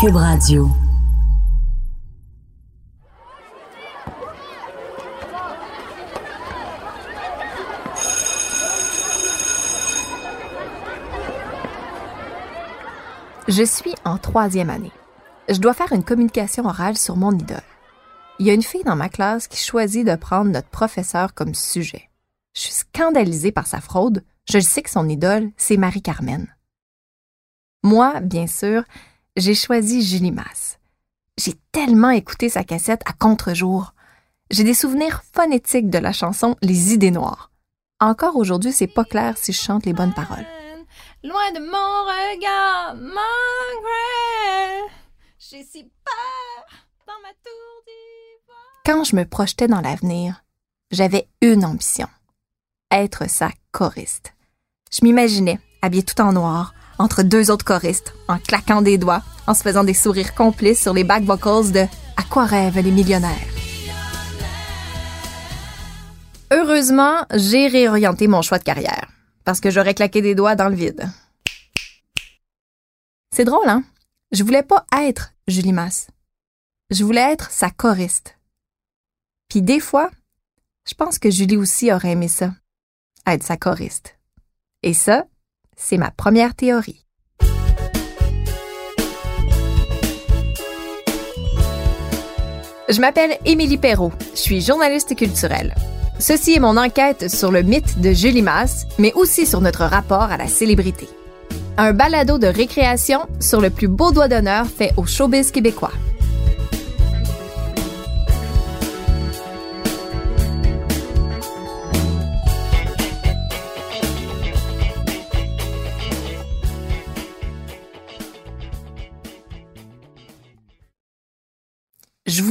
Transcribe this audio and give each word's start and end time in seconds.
Cube 0.00 0.14
Radio. 0.14 0.70
Je 13.48 13.64
suis 13.64 13.94
en 14.04 14.18
troisième 14.18 14.70
année. 14.70 14.92
Je 15.48 15.58
dois 15.58 15.74
faire 15.74 15.92
une 15.92 16.04
communication 16.04 16.66
orale 16.66 16.96
sur 16.96 17.16
mon 17.16 17.32
idole. 17.32 17.56
Il 18.38 18.46
y 18.46 18.50
a 18.50 18.54
une 18.54 18.62
fille 18.62 18.84
dans 18.84 18.94
ma 18.94 19.08
classe 19.08 19.48
qui 19.48 19.58
choisit 19.58 20.06
de 20.06 20.14
prendre 20.14 20.52
notre 20.52 20.68
professeur 20.68 21.34
comme 21.34 21.54
sujet. 21.54 22.08
Je 22.54 22.60
suis 22.60 22.72
scandalisée 22.72 23.50
par 23.50 23.66
sa 23.66 23.80
fraude. 23.80 24.22
Je 24.48 24.60
sais 24.60 24.82
que 24.82 24.90
son 24.90 25.08
idole, 25.08 25.50
c'est 25.56 25.76
Marie-Carmen. 25.76 26.46
Moi, 27.82 28.20
bien 28.20 28.46
sûr, 28.46 28.84
j'ai 29.38 29.54
choisi 29.54 30.02
Julie 30.02 30.32
Masse. 30.32 30.78
J'ai 31.38 31.54
tellement 31.72 32.10
écouté 32.10 32.48
sa 32.48 32.64
cassette 32.64 33.02
à 33.06 33.12
contre-jour. 33.12 33.94
J'ai 34.50 34.64
des 34.64 34.74
souvenirs 34.74 35.22
phonétiques 35.32 35.90
de 35.90 35.98
la 35.98 36.12
chanson 36.12 36.56
Les 36.62 36.92
idées 36.92 37.10
noires. 37.10 37.50
Encore 38.00 38.36
aujourd'hui, 38.36 38.72
c'est 38.72 38.86
pas 38.86 39.04
clair 39.04 39.38
si 39.38 39.52
je 39.52 39.60
chante 39.60 39.86
les 39.86 39.92
bonnes 39.92 40.14
paroles. 40.14 40.46
Loin 41.22 41.52
de 41.52 41.60
mon 41.60 42.34
regard, 42.36 42.94
Margaret, 42.94 43.18
j'ai 45.38 45.64
si 45.64 45.82
peur 45.82 46.66
dans 47.06 47.20
ma 47.22 47.30
tour 47.30 47.82
d'ivoire. 47.86 48.82
Quand 48.84 49.04
je 49.04 49.16
me 49.16 49.24
projetais 49.24 49.68
dans 49.68 49.80
l'avenir, 49.80 50.44
j'avais 50.90 51.28
une 51.42 51.64
ambition 51.64 52.08
être 52.90 53.28
sa 53.28 53.50
choriste. 53.72 54.32
Je 54.90 55.00
m'imaginais 55.04 55.60
habillée 55.82 56.04
tout 56.04 56.20
en 56.20 56.32
noir, 56.32 56.72
entre 56.98 57.22
deux 57.22 57.50
autres 57.50 57.64
choristes, 57.64 58.14
en 58.28 58.38
claquant 58.38 58.82
des 58.82 58.98
doigts, 58.98 59.22
en 59.46 59.54
se 59.54 59.62
faisant 59.62 59.84
des 59.84 59.94
sourires 59.94 60.34
complices 60.34 60.82
sur 60.82 60.92
les 60.92 61.04
back 61.04 61.22
vocals 61.24 61.72
de 61.72 61.86
À 62.16 62.22
quoi 62.28 62.44
rêvent 62.44 62.80
les 62.80 62.90
millionnaires? 62.90 63.48
Heureusement, 66.52 67.24
j'ai 67.34 67.68
réorienté 67.68 68.26
mon 68.26 68.42
choix 68.42 68.58
de 68.58 68.64
carrière 68.64 69.08
parce 69.44 69.60
que 69.60 69.70
j'aurais 69.70 69.94
claqué 69.94 70.22
des 70.22 70.34
doigts 70.34 70.56
dans 70.56 70.68
le 70.68 70.74
vide. 70.74 71.08
C'est 73.34 73.44
drôle, 73.44 73.68
hein? 73.68 73.84
Je 74.32 74.44
voulais 74.44 74.62
pas 74.62 74.84
être 75.00 75.32
Julie 75.46 75.72
Masse. 75.72 76.08
Je 76.90 77.04
voulais 77.04 77.32
être 77.32 77.50
sa 77.50 77.70
choriste. 77.70 78.38
Puis 79.48 79.62
des 79.62 79.80
fois, 79.80 80.10
je 80.86 80.94
pense 80.94 81.18
que 81.18 81.30
Julie 81.30 81.56
aussi 81.56 81.92
aurait 81.92 82.12
aimé 82.12 82.28
ça, 82.28 82.52
être 83.26 83.42
sa 83.42 83.56
choriste. 83.56 84.18
Et 84.82 84.94
ça, 84.94 85.26
c'est 85.78 85.96
ma 85.96 86.10
première 86.10 86.54
théorie. 86.54 87.06
Je 92.90 93.00
m'appelle 93.00 93.36
Émilie 93.44 93.78
Perrault, 93.78 94.12
je 94.34 94.40
suis 94.40 94.60
journaliste 94.60 95.14
culturelle. 95.14 95.74
Ceci 96.18 96.54
est 96.54 96.60
mon 96.60 96.76
enquête 96.76 97.30
sur 97.30 97.52
le 97.52 97.62
mythe 97.62 98.00
de 98.00 98.12
Julie 98.12 98.42
Masse, 98.42 98.86
mais 98.98 99.12
aussi 99.12 99.46
sur 99.46 99.60
notre 99.60 99.84
rapport 99.84 100.22
à 100.22 100.36
la 100.36 100.48
célébrité. 100.48 101.08
Un 101.76 101.92
balado 101.92 102.38
de 102.38 102.48
récréation 102.48 103.20
sur 103.40 103.60
le 103.60 103.70
plus 103.70 103.88
beau 103.88 104.10
doigt 104.10 104.26
d'honneur 104.26 104.66
fait 104.66 104.92
au 104.96 105.06
showbiz 105.06 105.52
québécois. 105.52 105.92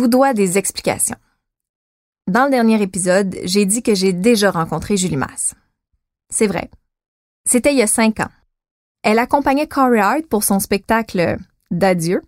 Vous 0.08 0.12
dois 0.12 0.34
des 0.34 0.58
explications. 0.58 1.18
Dans 2.28 2.46
le 2.46 2.50
dernier 2.50 2.82
épisode, 2.82 3.36
j'ai 3.44 3.66
dit 3.66 3.84
que 3.84 3.94
j'ai 3.94 4.14
déjà 4.14 4.52
rencontré 4.52 4.96
Julie 4.96 5.18
Masse. 5.18 5.54
C'est 6.30 6.48
vrai. 6.48 6.72
C'était 7.46 7.74
il 7.74 7.78
y 7.78 7.82
a 7.82 7.88
cinq 7.88 8.22
ans. 8.22 8.32
Elle 9.04 9.20
accompagnait 9.20 9.68
Corey 9.68 10.00
Hart 10.00 10.26
pour 10.30 10.46
son 10.46 10.62
spectacle 10.62 11.36
D'adieu 11.72 12.22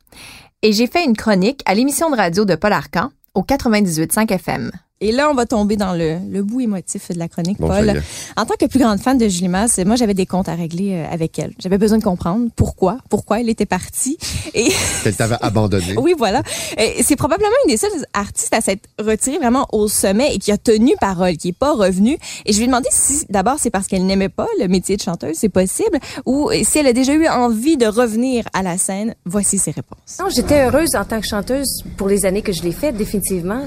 et 0.61 0.73
j'ai 0.73 0.87
fait 0.87 1.05
une 1.05 1.15
chronique 1.15 1.61
à 1.65 1.73
l'émission 1.73 2.09
de 2.09 2.17
radio 2.17 2.43
de 2.43 2.55
Paul 2.55 2.73
Arcan 2.73 3.11
au 3.33 3.43
98.5 3.43 4.29
FM. 4.29 4.71
Et 5.01 5.13
là, 5.13 5.29
on 5.31 5.33
va 5.33 5.45
tomber 5.45 5.77
dans 5.77 5.93
le, 5.93 6.17
le 6.29 6.43
bout 6.43 6.59
émotif 6.59 7.09
de 7.09 7.17
la 7.17 7.29
chronique, 7.29 7.57
Bon, 7.57 7.67
Paul. 7.69 8.03
En 8.35 8.45
tant 8.45 8.55
que 8.59 8.65
plus 8.65 8.79
grande 8.79 8.99
fan 8.99 9.17
de 9.17 9.29
Julie 9.29 9.47
Masse, 9.47 9.79
moi, 9.85 9.95
j'avais 9.95 10.13
des 10.13 10.25
comptes 10.25 10.49
à 10.49 10.55
régler 10.55 10.95
euh, 10.95 11.13
avec 11.13 11.39
elle. 11.39 11.53
J'avais 11.57 11.77
besoin 11.77 11.99
de 11.99 12.03
comprendre 12.03 12.49
pourquoi, 12.53 12.97
pourquoi 13.09 13.39
elle 13.39 13.47
était 13.47 13.65
partie. 13.65 14.17
Et 14.53 14.67
Qu'elle 15.03 15.15
t'avait 15.15 15.37
abandonné. 15.39 15.95
oui, 16.01 16.15
voilà. 16.17 16.43
Et 16.77 17.01
C'est 17.03 17.15
probablement 17.15 17.49
une 17.65 17.71
des 17.71 17.77
seules 17.77 18.05
artistes 18.13 18.53
à 18.53 18.59
s'être 18.59 18.89
retirée 18.99 19.37
vraiment 19.37 19.67
au 19.71 19.87
sommet 19.87 20.35
et 20.35 20.37
qui 20.37 20.51
a 20.51 20.57
tenu 20.57 20.95
parole, 20.99 21.37
qui 21.37 21.49
est 21.49 21.57
pas 21.57 21.73
revenue. 21.73 22.17
Et 22.45 22.51
je 22.51 22.57
lui 22.57 22.65
ai 22.65 22.67
demandé 22.67 22.89
si, 22.91 23.25
d'abord, 23.29 23.55
c'est 23.57 23.69
parce 23.69 23.87
qu'elle 23.87 24.05
n'aimait 24.05 24.27
pas 24.27 24.47
le 24.59 24.67
métier 24.67 24.97
de 24.97 25.01
chanteuse, 25.01 25.37
c'est 25.37 25.47
possible, 25.47 25.97
ou 26.25 26.49
si 26.63 26.77
elle 26.77 26.87
a 26.87 26.93
déjà 26.93 27.13
eu 27.13 27.25
envie 27.29 27.77
de 27.77 27.85
revenir 27.85 28.43
à 28.51 28.63
la 28.63 28.77
scène. 28.77 29.15
Voici 29.25 29.59
ses 29.59 29.71
réponses. 29.71 30.17
Non, 30.19 30.27
j'étais 30.29 30.65
heureuse 30.65 30.95
en 30.95 31.05
tant 31.05 31.21
que 31.21 31.27
chanteuse 31.27 31.83
pour 31.95 32.09
les 32.09 32.25
années 32.25 32.41
que 32.41 32.51
je 32.51 32.63
l'ai 32.63 32.73
faites, 32.73 32.97
définitivement. 32.97 33.65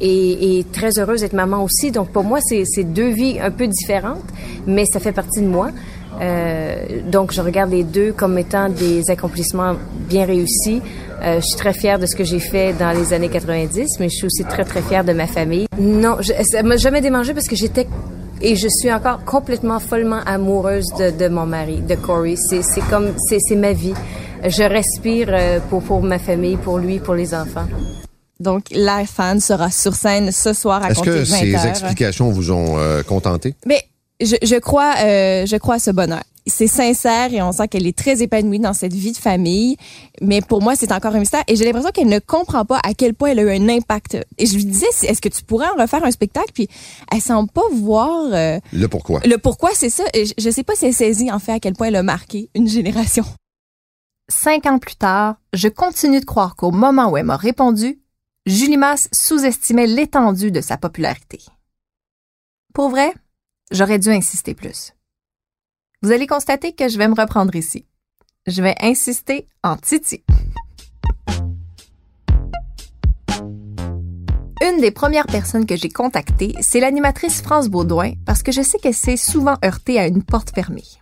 Et, 0.00 0.58
et 0.58 0.64
très 0.64 0.98
heureuse 0.98 1.20
d'être 1.20 1.34
maman 1.34 1.62
aussi. 1.62 1.90
Donc, 1.90 2.08
pour 2.08 2.24
moi, 2.24 2.38
c'est 2.40 2.84
deux 2.84 3.10
vies 3.10 3.38
un 3.40 3.50
peu 3.50 3.66
différentes, 3.66 4.24
mais 4.66 4.84
ça 4.86 4.98
fait 4.98 5.12
partie 5.12 5.40
de 5.40 5.46
moi. 5.46 5.70
Euh, 6.20 7.00
donc, 7.10 7.32
je 7.32 7.40
regarde 7.40 7.70
les 7.70 7.84
deux 7.84 8.12
comme 8.12 8.36
étant 8.38 8.68
des 8.68 9.10
accomplissements 9.10 9.74
bien 10.08 10.24
réussis. 10.24 10.82
Euh, 11.22 11.40
je 11.40 11.46
suis 11.46 11.56
très 11.56 11.72
fière 11.72 11.98
de 11.98 12.06
ce 12.06 12.16
que 12.16 12.24
j'ai 12.24 12.40
fait 12.40 12.72
dans 12.78 12.92
les 12.92 13.12
années 13.12 13.28
90, 13.28 13.98
mais 14.00 14.08
je 14.08 14.14
suis 14.16 14.26
aussi 14.26 14.44
très, 14.44 14.64
très 14.64 14.82
fière 14.82 15.04
de 15.04 15.12
ma 15.12 15.26
famille. 15.26 15.66
Non, 15.78 16.16
je, 16.20 16.32
ça 16.44 16.62
m'a 16.62 16.76
jamais 16.76 17.00
démangé 17.00 17.34
parce 17.34 17.48
que 17.48 17.56
j'étais 17.56 17.86
et 18.42 18.56
je 18.56 18.68
suis 18.68 18.90
encore 18.90 19.22
complètement 19.24 19.80
follement 19.80 20.20
amoureuse 20.24 20.86
de, 20.98 21.10
de 21.10 21.28
mon 21.28 21.44
mari, 21.44 21.82
de 21.82 21.94
Corey. 21.94 22.36
C'est 22.36 22.62
comme, 22.88 23.12
c'est 23.28 23.38
c'est 23.38 23.56
ma 23.56 23.72
vie. 23.72 23.94
Je 24.42 24.62
respire 24.62 25.28
euh, 25.30 25.60
pour, 25.68 25.82
pour 25.82 26.02
ma 26.02 26.18
famille, 26.18 26.56
pour 26.56 26.78
lui, 26.78 26.98
pour 27.00 27.14
les 27.14 27.34
enfants. 27.34 27.66
Donc, 28.40 28.64
la 28.72 29.04
fan 29.06 29.38
sera 29.38 29.70
sur 29.70 29.94
scène 29.94 30.32
ce 30.32 30.52
soir 30.52 30.82
à 30.82 30.90
Est-ce 30.90 30.98
compter 31.00 31.10
que 31.10 31.18
de 31.18 31.24
20 31.24 31.36
ces 31.38 31.54
heures. 31.54 31.64
explications 31.66 32.30
vous 32.30 32.50
ont 32.50 32.78
euh, 32.78 33.02
contenté? 33.02 33.54
Mais 33.66 33.82
je, 34.20 34.36
je 34.42 34.56
crois, 34.56 34.94
euh, 35.02 35.46
je 35.46 35.56
crois 35.56 35.74
à 35.76 35.78
ce 35.78 35.90
bonheur. 35.90 36.22
C'est 36.46 36.66
sincère 36.66 37.32
et 37.34 37.42
on 37.42 37.52
sent 37.52 37.68
qu'elle 37.68 37.86
est 37.86 37.96
très 37.96 38.22
épanouie 38.22 38.58
dans 38.58 38.72
cette 38.72 38.94
vie 38.94 39.12
de 39.12 39.16
famille. 39.18 39.76
Mais 40.22 40.40
pour 40.40 40.62
moi, 40.62 40.74
c'est 40.74 40.90
encore 40.90 41.14
un 41.14 41.18
mystère. 41.18 41.44
Et 41.48 41.54
j'ai 41.54 41.64
l'impression 41.66 41.90
qu'elle 41.90 42.08
ne 42.08 42.18
comprend 42.18 42.64
pas 42.64 42.80
à 42.82 42.94
quel 42.94 43.12
point 43.12 43.28
elle 43.32 43.40
a 43.40 43.42
eu 43.42 43.50
un 43.60 43.68
impact. 43.68 44.16
Et 44.38 44.46
je 44.46 44.54
lui 44.54 44.64
disais, 44.64 44.86
est-ce 45.02 45.20
que 45.20 45.28
tu 45.28 45.44
pourrais 45.44 45.68
en 45.68 45.80
refaire 45.80 46.02
un 46.02 46.10
spectacle? 46.10 46.50
Puis 46.54 46.66
elle 47.12 47.20
semble 47.20 47.50
pas 47.50 47.60
voir 47.74 48.30
euh, 48.32 48.58
Le 48.72 48.88
pourquoi? 48.88 49.20
le 49.26 49.36
pourquoi 49.36 49.70
c'est 49.74 49.90
ça. 49.90 50.04
Et 50.14 50.24
je, 50.24 50.32
je 50.38 50.50
sais 50.50 50.64
pas 50.64 50.74
si 50.74 50.86
elle 50.86 50.94
saisit 50.94 51.30
en 51.30 51.38
fait 51.38 51.52
à 51.52 51.60
quel 51.60 51.74
point 51.74 51.88
elle 51.88 51.96
a 51.96 52.02
marqué 52.02 52.48
une 52.54 52.66
génération. 52.66 53.24
Cinq 54.28 54.66
ans 54.66 54.78
plus 54.78 54.94
tard, 54.96 55.36
je 55.52 55.68
continue 55.68 56.20
de 56.20 56.24
croire 56.24 56.56
qu'au 56.56 56.70
moment 56.70 57.10
où 57.10 57.16
elle 57.16 57.24
m'a 57.26 57.36
répondu, 57.36 57.98
Julie 58.50 58.78
Masse 58.78 59.08
sous-estimait 59.12 59.86
l'étendue 59.86 60.50
de 60.50 60.60
sa 60.60 60.76
popularité. 60.76 61.38
Pour 62.74 62.88
vrai, 62.88 63.14
j'aurais 63.70 64.00
dû 64.00 64.08
insister 64.08 64.54
plus. 64.54 64.92
Vous 66.02 66.10
allez 66.10 66.26
constater 66.26 66.72
que 66.72 66.88
je 66.88 66.98
vais 66.98 67.06
me 67.06 67.14
reprendre 67.14 67.54
ici. 67.54 67.86
Je 68.48 68.60
vais 68.60 68.74
insister 68.80 69.46
en 69.62 69.76
Titi. 69.76 70.24
Une 74.60 74.80
des 74.80 74.90
premières 74.90 75.28
personnes 75.28 75.64
que 75.64 75.76
j'ai 75.76 75.88
contactées, 75.88 76.56
c'est 76.60 76.80
l'animatrice 76.80 77.42
France 77.42 77.68
Baudouin 77.68 78.14
parce 78.26 78.42
que 78.42 78.50
je 78.50 78.62
sais 78.62 78.80
qu'elle 78.80 78.94
s'est 78.94 79.16
souvent 79.16 79.58
heurtée 79.64 80.00
à 80.00 80.08
une 80.08 80.24
porte 80.24 80.52
fermée. 80.52 80.98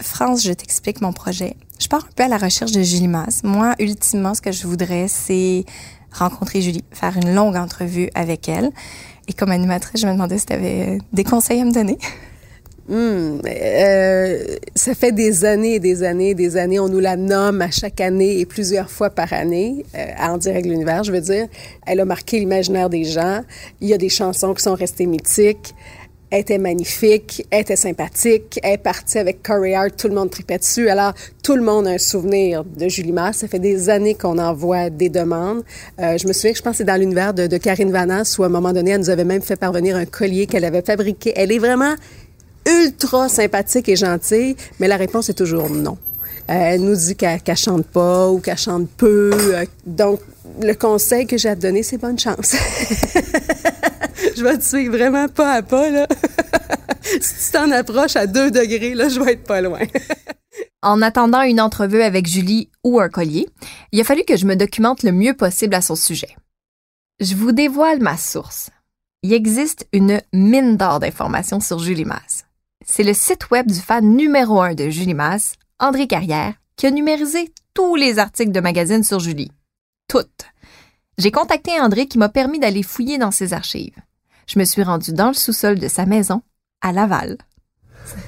France, 0.00 0.44
je 0.44 0.52
t'explique 0.54 1.02
mon 1.02 1.12
projet. 1.12 1.58
Je 1.78 1.88
pars 1.88 2.04
un 2.04 2.12
peu 2.14 2.22
à 2.22 2.28
la 2.28 2.38
recherche 2.38 2.72
de 2.72 2.82
Julie 2.82 3.08
Masse. 3.08 3.42
Moi, 3.42 3.74
ultimement, 3.78 4.34
ce 4.34 4.40
que 4.40 4.52
je 4.52 4.66
voudrais, 4.66 5.08
c'est 5.08 5.64
rencontrer 6.12 6.60
Julie, 6.60 6.84
faire 6.92 7.16
une 7.16 7.34
longue 7.34 7.56
entrevue 7.56 8.08
avec 8.14 8.48
elle. 8.48 8.70
Et 9.28 9.32
comme 9.32 9.50
animatrice, 9.50 10.00
je 10.00 10.06
me 10.06 10.12
demandais 10.12 10.38
si 10.38 10.46
tu 10.46 10.52
avais 10.52 10.98
des 11.12 11.24
conseils 11.24 11.60
à 11.60 11.64
me 11.64 11.72
donner. 11.72 11.98
Euh, 12.90 14.44
ça 14.74 14.94
fait 14.94 15.12
des 15.12 15.44
années 15.44 15.76
et 15.76 15.80
des 15.80 16.02
années 16.02 16.30
et 16.30 16.34
des 16.34 16.56
années. 16.56 16.78
On 16.78 16.88
nous 16.88 17.00
la 17.00 17.16
nomme 17.16 17.62
à 17.62 17.70
chaque 17.70 18.00
année 18.00 18.40
et 18.40 18.46
plusieurs 18.46 18.90
fois 18.90 19.10
par 19.10 19.32
année, 19.32 19.84
euh, 19.94 20.06
à 20.16 20.32
En 20.32 20.38
direct 20.38 20.66
de 20.66 20.70
l'univers, 20.70 21.02
je 21.02 21.12
veux 21.12 21.20
dire. 21.20 21.48
Elle 21.86 22.00
a 22.00 22.04
marqué 22.04 22.38
l'imaginaire 22.38 22.90
des 22.90 23.04
gens. 23.04 23.40
Il 23.80 23.88
y 23.88 23.94
a 23.94 23.98
des 23.98 24.10
chansons 24.10 24.54
qui 24.54 24.62
sont 24.62 24.74
restées 24.74 25.06
mythiques. 25.06 25.74
Elle 26.30 26.40
était 26.40 26.58
magnifique, 26.58 27.46
elle 27.50 27.60
était 27.60 27.76
sympathique, 27.76 28.58
elle 28.62 28.72
est 28.72 28.78
partie 28.78 29.18
avec 29.18 29.42
Corey 29.42 29.74
Hart, 29.74 29.96
tout 29.96 30.08
le 30.08 30.14
monde 30.14 30.30
tripait 30.30 30.58
dessus. 30.58 30.88
Alors, 30.88 31.12
tout 31.42 31.54
le 31.54 31.62
monde 31.62 31.86
a 31.86 31.90
un 31.90 31.98
souvenir 31.98 32.64
de 32.64 32.88
Julie 32.88 33.12
Masse. 33.12 33.38
Ça 33.38 33.48
fait 33.48 33.60
des 33.60 33.88
années 33.88 34.14
qu'on 34.14 34.38
envoie 34.38 34.90
des 34.90 35.08
demandes. 35.10 35.62
Euh, 36.00 36.18
je 36.18 36.26
me 36.26 36.32
souviens 36.32 36.52
que 36.52 36.58
je 36.58 36.62
pense 36.62 36.72
que 36.72 36.78
c'est 36.78 36.84
dans 36.84 36.98
l'univers 36.98 37.34
de, 37.34 37.46
de 37.46 37.56
Karine 37.56 37.92
Vanasse 37.92 38.36
où, 38.38 38.42
à 38.42 38.46
un 38.46 38.48
moment 38.48 38.72
donné, 38.72 38.92
elle 38.92 39.00
nous 39.00 39.10
avait 39.10 39.24
même 39.24 39.42
fait 39.42 39.56
parvenir 39.56 39.96
un 39.96 40.06
collier 40.06 40.46
qu'elle 40.46 40.64
avait 40.64 40.82
fabriqué. 40.82 41.32
Elle 41.36 41.52
est 41.52 41.58
vraiment 41.58 41.94
ultra 42.66 43.28
sympathique 43.28 43.88
et 43.88 43.96
gentille, 43.96 44.56
mais 44.80 44.88
la 44.88 44.96
réponse 44.96 45.28
est 45.28 45.34
toujours 45.34 45.70
non. 45.70 45.98
elle 46.48 46.80
nous 46.80 46.96
dit 46.96 47.14
qu'elle 47.14 47.40
qu'elle 47.42 47.56
chante 47.56 47.86
pas 47.86 48.30
ou 48.30 48.40
qu'elle 48.40 48.58
chante 48.58 48.88
peu. 48.96 49.30
Euh, 49.34 49.64
Donc, 49.86 50.20
le 50.62 50.74
conseil 50.74 51.26
que 51.26 51.36
j'ai 51.36 51.48
à 51.50 51.56
te 51.56 51.60
donner, 51.60 51.82
c'est 51.82 51.98
bonne 51.98 52.18
chance. 52.18 52.54
je 54.36 54.42
vais 54.42 54.58
te 54.58 54.64
suivre 54.64 54.96
vraiment 54.96 55.28
pas 55.28 55.52
à 55.52 55.62
pas, 55.62 55.90
là. 55.90 56.06
si 57.02 57.46
tu 57.46 57.52
t'en 57.52 57.70
approches 57.70 58.16
à 58.16 58.26
deux 58.26 58.50
degrés, 58.50 58.94
là, 58.94 59.08
je 59.08 59.20
vais 59.20 59.32
être 59.32 59.44
pas 59.44 59.60
loin. 59.60 59.80
En 60.82 61.00
attendant 61.00 61.40
une 61.40 61.62
entrevue 61.62 62.02
avec 62.02 62.26
Julie 62.26 62.70
ou 62.84 63.00
un 63.00 63.08
collier, 63.08 63.48
il 63.90 64.00
a 64.00 64.04
fallu 64.04 64.22
que 64.24 64.36
je 64.36 64.44
me 64.44 64.54
documente 64.54 65.02
le 65.02 65.12
mieux 65.12 65.34
possible 65.34 65.74
à 65.74 65.80
son 65.80 65.96
sujet. 65.96 66.36
Je 67.20 67.34
vous 67.34 67.52
dévoile 67.52 68.00
ma 68.00 68.18
source. 68.18 68.70
Il 69.22 69.32
existe 69.32 69.88
une 69.94 70.20
mine 70.34 70.76
d'or 70.76 71.00
d'informations 71.00 71.60
sur 71.60 71.78
Julie 71.78 72.04
Masse. 72.04 72.44
C'est 72.84 73.02
le 73.02 73.14
site 73.14 73.50
web 73.50 73.66
du 73.66 73.80
fan 73.80 74.04
numéro 74.14 74.60
un 74.60 74.74
de 74.74 74.90
Julie 74.90 75.14
Masse, 75.14 75.54
André 75.78 76.06
Carrière, 76.06 76.52
qui 76.76 76.86
a 76.86 76.90
numérisé 76.90 77.50
tous 77.72 77.96
les 77.96 78.18
articles 78.18 78.52
de 78.52 78.60
magazine 78.60 79.02
sur 79.02 79.20
Julie. 79.20 79.52
Toutes. 80.06 80.44
J'ai 81.16 81.30
contacté 81.30 81.80
André 81.80 82.06
qui 82.06 82.18
m'a 82.18 82.28
permis 82.28 82.58
d'aller 82.58 82.82
fouiller 82.82 83.16
dans 83.16 83.30
ses 83.30 83.54
archives. 83.54 83.96
Je 84.46 84.58
me 84.58 84.64
suis 84.64 84.82
rendue 84.82 85.12
dans 85.12 85.28
le 85.28 85.34
sous-sol 85.34 85.78
de 85.78 85.88
sa 85.88 86.06
maison, 86.06 86.42
à 86.82 86.92
Laval. 86.92 87.38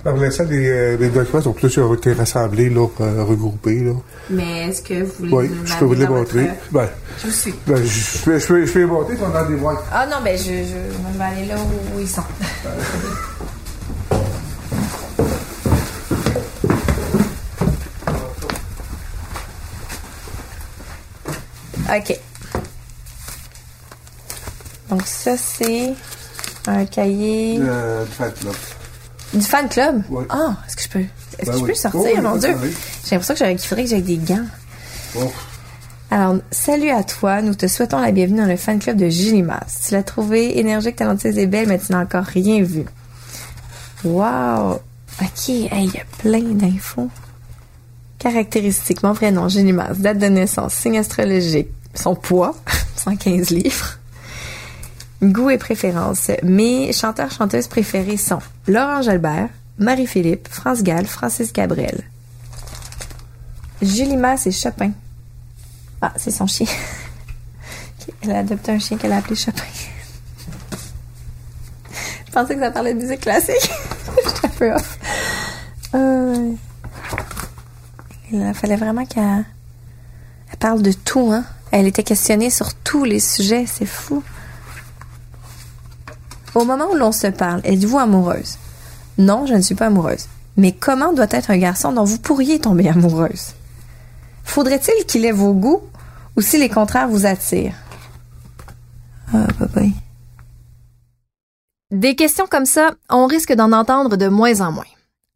Par 0.02 0.16
l'instant, 0.16 0.44
les, 0.48 0.66
euh, 0.68 0.96
les 0.96 1.10
documents 1.10 1.42
sont 1.42 1.52
tous 1.52 1.76
ont 1.78 1.94
été 1.94 2.12
rassemblés, 2.14 2.70
là, 2.70 2.86
euh, 3.02 3.24
regroupés. 3.24 3.80
Là. 3.80 3.92
Mais 4.30 4.68
est-ce 4.68 4.80
que 4.82 5.02
vous 5.02 5.12
voulez 5.18 5.32
Oui, 5.32 5.50
je 5.66 5.74
peux 5.76 5.84
vous 5.84 5.92
les 5.94 6.06
montrer. 6.06 6.44
votre- 6.46 6.72
Ben, 6.72 6.88
Je 7.20 7.26
vous 7.26 7.32
suis. 7.32 7.54
ben, 7.66 7.76
je, 7.76 7.82
je, 7.84 8.24
peux- 8.24 8.38
je, 8.38 8.46
peux- 8.46 8.64
je 8.66 8.72
peux 8.72 8.78
les 8.80 8.86
montrer, 8.86 9.16
dans 9.16 9.46
des 9.46 9.56
boîtes. 9.56 9.84
Ah 9.92 10.06
non, 10.06 10.16
ben 10.24 10.36
je, 10.38 10.44
je, 10.44 11.12
je 11.12 11.18
vais 11.18 11.24
aller 11.24 11.46
là 11.46 11.56
où, 11.58 11.96
où 11.96 12.00
ils 12.00 12.08
sont. 12.08 12.22
OK. 21.88 22.20
Donc 24.91 25.03
ça, 25.06 25.37
c'est 25.37 25.93
un 26.67 26.85
cahier 26.87 27.59
Euh, 27.61 28.05
du 28.05 28.11
fan 28.12 28.33
club. 28.33 28.55
du 29.35 29.41
fan 29.43 29.69
club? 29.69 30.03
Ouais. 30.11 30.25
Ah, 30.29 30.56
est-ce 30.67 30.77
que 30.77 30.83
je 30.83 30.88
peux... 30.88 30.99
Est-ce 31.38 31.47
Ben 31.47 31.47
que 31.47 31.53
je 31.53 31.56
oui. 31.56 31.62
peux 31.62 31.69
le 31.69 31.75
sortir, 31.75 32.00
Oh, 32.03 32.09
oui, 32.15 32.21
mon 32.21 32.37
Dieu? 32.37 32.56
J'ai 33.05 33.11
l'impression 33.17 33.35
que 33.35 33.38
j'aurais- 33.38 33.56
qu'il 33.56 33.69
faudrait 33.69 33.85
que 33.85 33.91
j'aille 33.91 34.03
des 34.03 34.17
gants. 34.19 34.47
Bon. 35.15 35.31
Alors, 36.11 36.37
salut 36.50 36.91
à 36.91 37.03
toi. 37.05 37.43
Nous 37.43 37.55
te 37.55 37.67
souhaitons 37.67 37.99
la 38.00 38.12
bienvenue 38.12 38.38
dans 38.38 38.47
le 38.47 38.56
fan 38.56 38.79
club 38.79 38.97
de 38.97 39.09
Julie 39.09 39.43
Masse. 39.43 39.87
Tu 39.88 39.94
l'as 39.94 40.03
trouvée 40.05 40.59
énergique, 40.59 40.97
talentueuse 40.97 41.37
et 41.37 41.47
belle, 41.47 41.67
mais 41.69 41.79
tu 41.79 41.91
n'as 41.93 42.03
encore 42.03 42.25
rien 42.25 42.62
vu. 42.62 42.85
Wow! 44.05 44.81
OK, 45.21 45.49
hey, 45.49 45.71
il 45.73 45.94
y 45.94 45.99
a 45.99 46.05
plein 46.19 46.41
d'infos. 46.43 47.09
Caractéristiques, 48.19 49.03
mon 49.03 49.15
prénom, 49.15 49.49
Julie 49.49 49.73
Masse, 49.73 49.99
date 49.99 50.19
de 50.19 50.27
naissance, 50.27 50.75
signe 50.75 50.99
astrologique, 50.99 51.69
son 51.94 52.15
poids, 52.15 52.55
115 52.97 53.50
livres. 53.50 53.95
Goût 55.22 55.50
et 55.50 55.58
préférences. 55.58 56.30
Mes 56.42 56.92
chanteurs-chanteuses 56.92 57.68
préférés 57.68 58.16
sont 58.16 58.40
Laurent 58.66 59.02
Jalbert, 59.02 59.48
Marie-Philippe, 59.78 60.48
France 60.48 60.82
Gall, 60.82 61.06
Francis 61.06 61.52
Cabrel. 61.52 62.04
Julie 63.80 64.16
Masse 64.16 64.46
et 64.46 64.52
Chopin. 64.52 64.92
Ah, 66.02 66.12
c'est 66.16 66.30
son 66.30 66.46
chien. 66.46 66.66
Elle 68.22 68.32
a 68.32 68.38
adopté 68.38 68.72
un 68.72 68.78
chien 68.78 68.96
qu'elle 68.96 69.12
a 69.12 69.18
appelé 69.18 69.36
Chopin. 69.36 69.62
Je 72.26 72.32
pensais 72.32 72.54
que 72.54 72.60
ça 72.60 72.70
parlait 72.70 72.94
de 72.94 73.00
musique 73.00 73.20
classique. 73.20 73.70
J'étais 74.24 74.46
un 74.46 74.50
peu 74.50 74.72
off. 74.74 74.98
Euh, 75.94 76.52
Il 78.30 78.54
fallait 78.54 78.76
vraiment 78.76 79.06
qu'elle 79.06 79.44
elle 80.52 80.58
parle 80.58 80.82
de 80.82 80.92
tout, 80.92 81.30
hein. 81.32 81.44
Elle 81.70 81.86
était 81.86 82.02
questionnée 82.02 82.50
sur 82.50 82.74
tous 82.74 83.04
les 83.04 83.20
sujets, 83.20 83.66
c'est 83.66 83.86
fou. 83.86 84.22
Au 86.56 86.64
moment 86.64 86.87
où 86.91 86.94
l'on 86.94 87.12
se 87.12 87.26
parle, 87.26 87.61
êtes-vous 87.64 87.99
amoureuse? 87.99 88.56
Non, 89.19 89.44
je 89.44 89.53
ne 89.53 89.61
suis 89.61 89.75
pas 89.75 89.88
amoureuse. 89.88 90.26
Mais 90.56 90.73
comment 90.73 91.12
doit 91.12 91.26
être 91.31 91.50
un 91.50 91.58
garçon 91.58 91.93
dont 91.93 92.05
vous 92.05 92.17
pourriez 92.17 92.58
tomber 92.58 92.88
amoureuse? 92.88 93.53
Faudrait-il 94.43 95.05
qu'il 95.05 95.26
ait 95.26 95.32
vos 95.32 95.53
goûts 95.53 95.82
ou 96.35 96.41
si 96.41 96.56
les 96.56 96.70
contraires 96.70 97.08
vous 97.08 97.26
attirent? 97.26 97.75
Ah, 99.35 99.47
Des 101.91 102.14
questions 102.14 102.47
comme 102.50 102.64
ça, 102.64 102.93
on 103.11 103.26
risque 103.26 103.52
d'en 103.52 103.73
entendre 103.73 104.17
de 104.17 104.29
moins 104.29 104.62
en 104.62 104.73
moins. 104.73 104.85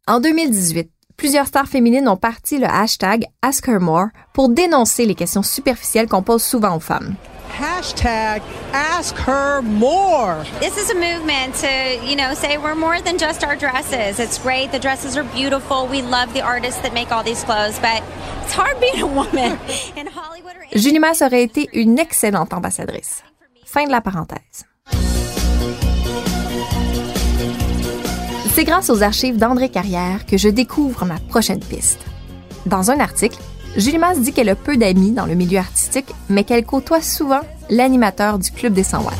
En 0.07 0.21
2018, 0.21 0.89
plusieurs 1.17 1.45
stars 1.45 1.67
féminines 1.67 2.09
ont 2.09 2.17
parti 2.17 2.57
le 2.57 2.65
hashtag 2.65 3.27
AskHerMore 3.43 4.07
pour 4.33 4.49
dénoncer 4.49 5.05
les 5.05 5.13
questions 5.13 5.43
superficielles 5.43 6.07
qu'on 6.07 6.23
pose 6.23 6.41
souvent 6.41 6.75
aux 6.75 6.79
femmes. 6.79 7.13
Hashtag 7.51 8.41
ask 8.73 9.15
her 9.17 9.61
more. 9.61 10.45
This 10.59 10.77
is 10.77 10.89
a 10.89 10.95
movement 10.95 11.53
to, 11.55 11.99
you 12.09 12.15
know, 12.15 12.33
say 12.33 12.57
we're 12.57 12.75
more 12.75 13.01
than 13.01 13.17
just 13.17 13.43
our 13.43 13.55
dresses. 13.55 14.19
It's 14.19 14.37
great. 14.39 14.71
The 14.71 14.79
dresses 14.79 15.17
are 15.17 15.25
beautiful. 15.25 15.87
We 15.87 16.01
love 16.01 16.33
the 16.33 16.41
artists 16.41 16.81
that 16.81 16.93
make 16.93 17.11
all 17.11 17.23
these 17.23 17.43
clothes, 17.43 17.77
but 17.79 18.01
it's 18.43 18.53
hard 18.53 18.79
being 18.79 19.01
a 19.01 19.07
woman 19.07 19.59
in 19.97 20.07
Hollywood 20.07 20.55
or 20.55 20.65
Julie 20.73 20.99
Masse 20.99 21.21
aurait 21.21 21.43
été 21.43 21.67
une 21.73 21.99
excellente 21.99 22.53
ambassadrice. 22.53 23.21
Fin 23.65 23.85
de 23.85 23.91
la 23.91 24.01
parenthèse. 24.01 24.65
C'est 28.53 28.63
grâce 28.65 28.89
aux 28.89 29.01
archives 29.03 29.37
d'André 29.37 29.69
Carrière 29.69 30.25
que 30.25 30.37
je 30.37 30.49
découvre 30.49 31.05
ma 31.05 31.19
prochaine 31.19 31.59
piste. 31.59 31.99
Dans 32.65 32.91
un 32.91 32.99
article, 32.99 33.37
Julie 33.77 33.97
Masse 33.97 34.19
dit 34.19 34.33
qu'elle 34.33 34.49
a 34.49 34.55
peu 34.55 34.75
d'amis 34.75 35.11
dans 35.11 35.25
le 35.25 35.33
milieu 35.33 35.59
artistique, 35.59 36.13
mais 36.29 36.43
qu'elle 36.43 36.65
côtoie 36.65 37.01
souvent 37.01 37.39
l'animateur 37.69 38.37
du 38.37 38.51
Club 38.51 38.73
des 38.73 38.83
100 38.83 39.03
watts. 39.03 39.13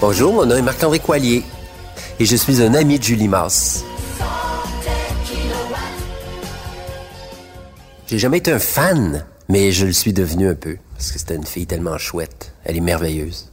Bonjour, 0.00 0.32
mon 0.32 0.46
nom 0.46 0.56
est 0.56 0.62
Marc-André 0.62 0.98
Coilier 0.98 1.42
et 2.18 2.24
je 2.24 2.36
suis 2.36 2.62
un 2.62 2.72
ami 2.72 2.98
de 2.98 3.04
Julie 3.04 3.28
Masse. 3.28 3.84
J'ai 8.06 8.18
jamais 8.18 8.38
été 8.38 8.52
un 8.52 8.58
fan, 8.58 9.26
mais 9.48 9.72
je 9.72 9.84
le 9.84 9.92
suis 9.92 10.12
devenu 10.14 10.48
un 10.48 10.54
peu 10.54 10.78
parce 10.94 11.12
que 11.12 11.18
c'était 11.18 11.34
une 11.34 11.44
fille 11.44 11.66
tellement 11.66 11.98
chouette. 11.98 12.52
Elle 12.64 12.76
est 12.76 12.80
merveilleuse. 12.80 13.50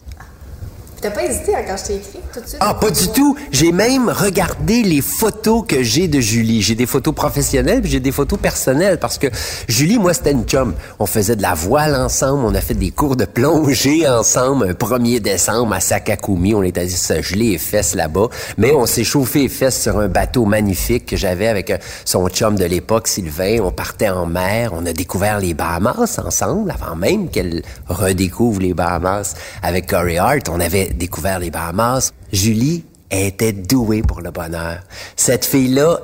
T'as 1.04 1.12
pas 1.12 1.26
hésité 1.26 1.52
quand 1.68 1.76
je 1.76 1.84
t'ai 1.84 1.96
écrit 1.96 2.20
tout 2.34 2.40
de 2.40 2.48
suite? 2.48 2.60
Ah, 2.62 2.74
pas 2.76 2.90
du 2.90 3.10
tout. 3.10 3.36
J'ai 3.52 3.74
même 3.74 4.08
regardé 4.08 4.84
les 4.84 5.02
photos 5.02 5.66
que 5.68 5.84
j'ai 5.84 6.08
de 6.08 6.22
Julie. 6.22 6.62
J'ai 6.62 6.76
des 6.76 6.86
photos 6.86 7.14
professionnelles, 7.14 7.82
puis 7.82 7.92
j'ai 7.92 8.00
des 8.00 8.14
photos 8.14 8.40
personnelles 8.40 8.98
parce 9.00 9.18
que 9.18 9.28
Julie, 9.68 10.00
moi, 10.00 10.14
c'était 10.14 10.32
une 10.32 10.46
chum. 10.46 10.74
On 11.00 11.06
faisait 11.06 11.36
de 11.36 11.42
la 11.42 11.56
voile 11.56 11.94
ensemble, 11.98 12.46
on 12.46 12.56
a 12.56 12.62
fait 12.62 12.74
des 12.74 12.92
cours 12.92 13.18
de 13.18 13.26
plongée 13.26 14.08
ensemble 14.08 14.66
un 14.70 14.72
1er 14.72 15.20
décembre 15.20 15.74
à 15.74 15.82
Sakakumi. 15.82 16.56
On 16.56 16.64
est 16.64 16.78
allé 16.78 16.88
se 16.88 17.22
geler 17.22 17.50
les 17.50 17.58
fesses 17.58 17.96
là-bas, 17.96 18.30
mais 18.58 18.72
on 18.72 18.86
s'est 18.86 19.04
chauffé 19.04 19.40
les 19.40 19.50
fesses 19.50 19.82
sur 19.82 20.00
un 20.00 20.08
bateau 20.08 20.46
magnifique 20.46 21.08
que 21.08 21.18
j'avais 21.18 21.50
avec 21.50 21.70
euh, 21.70 21.78
son 22.06 22.30
chum 22.30 22.56
de 22.56 22.64
l'époque, 22.64 23.10
Sylvain. 23.10 23.58
On 23.62 23.72
partait 23.72 24.08
en 24.08 24.26
mer, 24.26 24.72
on 24.74 24.86
a 24.86 24.94
découvert 24.94 25.42
les 25.42 25.54
Bahamas 25.54 26.18
ensemble 26.26 26.72
avant 26.72 26.96
même 26.96 27.28
qu'elle 27.28 27.62
redécouvre 27.90 28.62
les 28.62 28.74
Bahamas 28.74 29.36
avec 29.62 29.88
Corey 29.88 30.18
Hart. 30.18 30.48
On 30.50 30.62
avait 30.62 30.93
découvert 30.94 31.40
les 31.40 31.52
Bahamas. 31.52 32.12
Julie 32.32 32.86
était 33.12 33.54
douée 33.54 34.02
pour 34.02 34.22
le 34.22 34.32
bonheur. 34.32 34.80
Cette 35.16 35.46
fille-là 35.46 36.00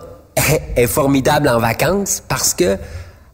est 0.76 0.88
formidable 0.88 1.50
en 1.50 1.60
vacances 1.60 2.24
parce 2.28 2.54
que 2.54 2.78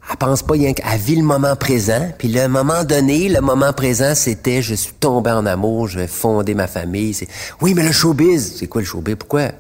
elle 0.07 0.17
pense 0.17 0.43
pas 0.43 0.53
rien 0.53 0.73
qu'elle 0.73 0.99
vit 0.99 1.15
le 1.15 1.23
moment 1.23 1.55
présent. 1.55 2.11
Puis 2.17 2.27
le 2.27 2.47
moment 2.47 2.83
donné, 2.83 3.27
le 3.27 3.41
moment 3.41 3.73
présent, 3.73 4.13
c'était 4.13 4.61
je 4.61 4.75
suis 4.75 4.93
tombé 4.93 5.31
en 5.31 5.45
amour, 5.45 5.87
je 5.87 5.99
vais 5.99 6.07
fonder 6.07 6.53
ma 6.53 6.67
famille. 6.67 7.17
Oui, 7.59 7.73
mais 7.73 7.83
le 7.83 7.91
showbiz, 7.91 8.57
c'est 8.57 8.67
quoi 8.67 8.81
le 8.81 8.87
showbiz? 8.87 9.15
Pourquoi? 9.15 9.51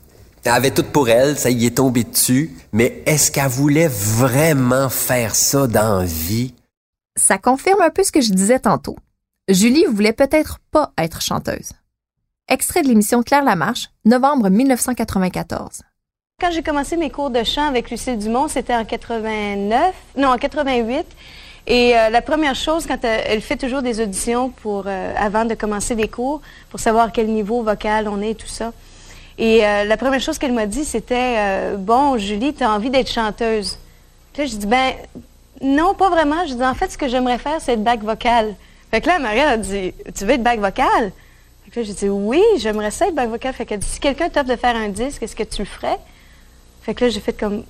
Elle 0.43 0.51
avait 0.51 0.71
tout 0.71 0.83
pour 0.83 1.09
elle, 1.09 1.39
ça 1.39 1.49
y 1.49 1.65
est 1.65 1.77
tombé 1.77 2.03
dessus. 2.03 2.55
Mais 2.71 3.01
est-ce 3.07 3.31
qu'elle 3.31 3.47
voulait 3.47 3.87
vraiment 3.87 4.89
faire 4.89 5.33
ça 5.33 5.65
dans 5.65 6.05
vie? 6.05 6.53
Ça 7.17 7.39
confirme 7.39 7.81
un 7.81 7.89
peu 7.89 8.03
ce 8.03 8.11
que 8.11 8.21
je 8.21 8.31
disais 8.31 8.59
tantôt. 8.59 8.97
Julie 9.49 9.85
voulait 9.85 10.13
peut-être 10.13 10.59
pas 10.69 10.93
être 10.99 11.21
chanteuse. 11.21 11.71
Extrait 12.47 12.83
de 12.83 12.87
l'émission 12.87 13.23
Claire 13.23 13.43
Lamarche, 13.43 13.89
novembre 14.05 14.49
1994. 14.49 15.81
Quand 16.39 16.51
j'ai 16.51 16.61
commencé 16.61 16.95
mes 16.95 17.09
cours 17.09 17.31
de 17.31 17.43
chant 17.43 17.67
avec 17.67 17.89
Lucille 17.89 18.19
Dumont, 18.19 18.47
c'était 18.47 18.75
en 18.75 18.85
89, 18.85 19.95
non, 20.15 20.27
en 20.27 20.37
88. 20.37 21.07
Et 21.65 21.97
euh, 21.97 22.11
la 22.11 22.21
première 22.21 22.53
chose, 22.53 22.85
quand 22.85 23.03
euh, 23.03 23.21
elle 23.25 23.41
fait 23.41 23.55
toujours 23.55 23.81
des 23.81 23.99
auditions 23.99 24.49
pour 24.49 24.83
euh, 24.85 25.11
avant 25.17 25.45
de 25.45 25.55
commencer 25.55 25.95
les 25.95 26.07
cours, 26.07 26.39
pour 26.69 26.79
savoir 26.79 27.11
quel 27.11 27.29
niveau 27.29 27.63
vocal 27.63 28.07
on 28.07 28.21
est 28.21 28.31
et 28.31 28.35
tout 28.35 28.45
ça. 28.45 28.73
Et 29.39 29.61
la 29.61 29.97
première 29.97 30.21
chose 30.21 30.37
qu'elle 30.37 30.53
m'a 30.53 30.65
dit, 30.65 30.85
c'était 30.85 31.75
Bon, 31.77 32.17
Julie, 32.17 32.53
tu 32.53 32.63
as 32.63 32.71
envie 32.71 32.89
d'être 32.89 33.11
chanteuse. 33.11 33.77
Puis 34.31 34.43
là, 34.43 34.47
j'ai 34.47 34.57
dit 34.57 34.67
Ben, 34.67 34.93
non, 35.61 35.93
pas 35.93 36.09
vraiment. 36.09 36.45
Je 36.47 36.53
dis 36.53 36.63
En 36.63 36.73
fait, 36.73 36.89
ce 36.89 36.97
que 36.97 37.09
j'aimerais 37.09 37.37
faire, 37.37 37.59
c'est 37.59 37.73
être 37.73 37.83
back 37.83 38.01
vocal. 38.01 38.55
Fait 38.91 39.01
que 39.01 39.07
là, 39.07 39.19
Marielle 39.19 39.49
a 39.49 39.57
dit 39.57 39.93
Tu 40.15 40.23
veux 40.23 40.31
être 40.35 40.43
back 40.43 40.61
vocal 40.61 41.11
Que 41.71 41.79
là, 41.79 41.85
j'ai 41.85 41.93
dit 41.93 42.09
Oui, 42.09 42.41
j'aimerais 42.57 42.91
ça 42.91 43.07
être 43.07 43.15
back 43.15 43.29
vocal. 43.29 43.53
Fait 43.53 43.65
dit 43.77 43.87
Si 43.87 43.99
quelqu'un 43.99 44.29
t'offre 44.29 44.49
de 44.49 44.55
faire 44.55 44.75
un 44.75 44.89
disque, 44.89 45.23
est-ce 45.23 45.35
que 45.35 45.43
tu 45.43 45.61
le 45.61 45.67
ferais? 45.67 45.97
Fait 46.81 46.93
que 46.93 47.05
là, 47.05 47.09
j'ai 47.09 47.19
fait 47.19 47.33
comme 47.33 47.63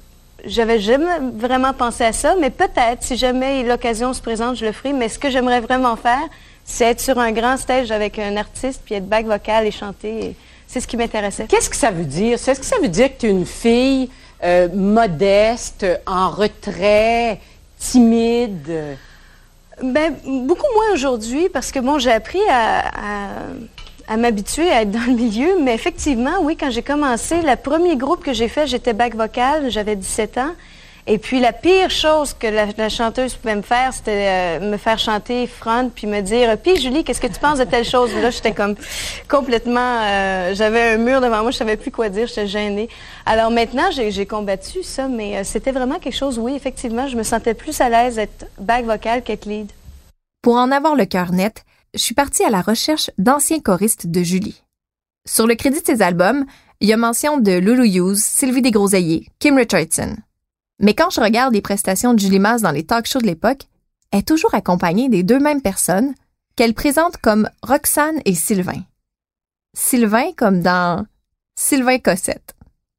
j'avais 0.46 0.80
jamais 0.80 1.20
vraiment 1.34 1.74
pensé 1.74 2.04
à 2.04 2.14
ça, 2.14 2.36
mais 2.40 2.50
peut-être, 2.50 3.02
si 3.02 3.18
jamais 3.18 3.64
l'occasion 3.64 4.14
se 4.14 4.22
présente, 4.22 4.58
je 4.58 4.66
le 4.66 4.72
ferai. 4.72 4.94
Mais 4.94 5.10
ce 5.10 5.18
que 5.18 5.30
j'aimerais 5.30 5.62
vraiment 5.62 5.96
faire, 5.96 6.28
c'est 6.64 6.86
être 6.86 7.00
sur 7.00 7.18
un 7.20 7.32
grand 7.32 7.58
stage 7.58 7.92
avec 7.92 8.20
un 8.20 8.38
artiste, 8.38 8.82
puis 8.86 8.96
être 8.96 9.08
back 9.08 9.26
vocal 9.26 9.66
et 9.66 9.72
chanter. 9.72 10.36
C'est 10.68 10.80
ce 10.80 10.88
qui 10.88 10.98
m'intéressait. 10.98 11.46
Qu'est-ce 11.46 11.70
que 11.70 11.76
ça 11.76 11.92
veut 11.92 12.06
dire? 12.06 12.34
Est-ce 12.34 12.60
que 12.60 12.66
ça 12.66 12.78
veut 12.82 12.88
dire 12.88 13.08
que 13.16 13.22
tu 13.22 13.28
es 13.28 13.30
une 13.30 13.46
fille 13.46 14.10
euh, 14.44 14.68
modeste, 14.74 15.86
en 16.06 16.30
retrait, 16.30 17.40
timide? 17.80 18.98
Ben, 19.82 20.16
beaucoup 20.24 20.68
moins 20.74 20.94
aujourd'hui, 20.94 21.50
parce 21.50 21.72
que, 21.72 21.80
bon, 21.80 22.00
j'ai 22.00 22.12
appris 22.12 22.42
à, 22.50 22.88
à 22.88 23.30
m'habituer 24.18 24.70
à 24.70 24.84
être 24.84 24.92
dans 24.92 25.06
le 25.08 25.14
milieu, 25.14 25.60
mais 25.62 25.74
effectivement, 25.74 26.42
oui, 26.42 26.56
quand 26.56 26.70
j'ai 26.70 26.84
commencé, 26.84 27.42
le 27.42 27.56
premier 27.56 27.98
groupe 27.98 28.24
que 28.24 28.34
j'ai 28.34 28.48
fait, 28.48 28.68
j'étais 28.68 28.94
back 28.94 29.16
vocal, 29.16 29.70
j'avais 29.70 29.96
17 29.96 30.38
ans. 30.38 30.52
Et 31.08 31.20
puis 31.20 31.40
la 31.40 31.54
pire 31.54 31.92
chose 31.92 32.34
que 32.34 32.48
la, 32.48 32.90
chanteuse 32.90 33.36
pouvait 33.36 33.56
me 33.56 33.62
faire, 33.62 33.94
c'était 33.94 34.58
euh, 34.60 34.72
me 34.72 34.78
faire 34.78 34.98
chanter 34.98 35.46
front 35.46 35.92
puis 35.94 36.08
me 36.08 36.22
dire 36.22 36.58
"Puis 36.58 36.78
Julie, 36.82 37.04
qu'est-ce 37.04 37.22
que 37.22 37.28
tu 37.28 37.40
penses 37.40 37.60
de 37.60 37.64
telle 37.64 37.86
chose 37.86 38.12
Là, 38.16 38.32
j'étais 38.32 38.54
comme 38.54 38.76
complètement 39.30 40.00
euh, 40.02 40.56
j'avais 40.56 40.94
un 40.94 40.98
mur 40.98 41.22
devant 41.22 41.44
moi, 41.44 41.52
je 41.52 41.58
savais 41.58 41.78
plus 41.78 41.92
quoi 41.92 42.10
dire, 42.10 42.26
j'étais 42.26 42.48
gênée. 42.48 42.90
Alors 43.28 43.52
maintenant, 43.52 43.92
j'ai 43.92 44.26
combattu 44.26 44.82
ça, 44.82 45.08
mais 45.08 45.38
euh, 45.38 45.44
c'était 45.44 45.72
vraiment 45.72 46.00
quelque 46.00 46.18
chose 46.18 46.40
oui, 46.40 46.56
effectivement, 46.56 47.08
je 47.08 47.16
me 47.16 47.24
sentais 47.24 47.54
plus 47.54 47.80
à 47.82 47.90
l'aise 47.90 48.16
d'être 48.16 48.48
back 48.58 48.86
vocal 48.86 49.22
qu'être 49.22 49.46
lead. 49.46 49.72
Pour 50.42 50.56
en 50.56 50.72
avoir 50.72 50.96
le 50.96 51.06
cœur 51.06 51.32
net, 51.32 51.66
je 51.96 52.02
suis 52.02 52.14
partie 52.14 52.44
à 52.44 52.50
la 52.50 52.62
recherche 52.62 53.10
d'anciens 53.18 53.60
choristes 53.60 54.08
de 54.08 54.22
Julie. 54.22 54.62
Sur 55.28 55.48
le 55.48 55.56
crédit 55.56 55.82
de 55.82 55.86
ses 55.86 56.02
albums, 56.02 56.46
il 56.82 56.90
y 56.90 56.94
a 56.94 56.98
mention 56.98 57.38
de 57.38 57.54
Lulu 57.54 57.88
Hughes, 57.88 58.18
Sylvie 58.18 58.62
Desgroseilliers, 58.62 59.28
Kim 59.40 59.56
Richardson. 59.56 60.16
Mais 60.80 60.94
quand 60.94 61.10
je 61.10 61.22
regarde 61.22 61.54
les 61.54 61.62
prestations 61.62 62.14
de 62.14 62.20
Julie 62.20 62.40
Mas 62.40 62.62
dans 62.62 62.72
les 62.72 62.86
talk 62.86 63.08
shows 63.08 63.22
de 63.22 63.28
l'époque, 63.28 63.64
elle 64.12 64.20
est 64.20 64.28
toujours 64.28 64.54
accompagnée 64.54 65.10
des 65.10 65.24
deux 65.24 65.40
mêmes 65.40 65.62
personnes 65.62 66.14
qu'elle 66.56 66.74
présente 66.74 67.18
comme 67.18 67.50
Roxane 67.64 68.22
et 68.26 68.36
Sylvain. 68.36 68.84
Sylvain 69.74 70.32
comme 70.38 70.62
dans 70.62 71.06
Sylvain 71.56 72.00
Cossette. 72.00 72.55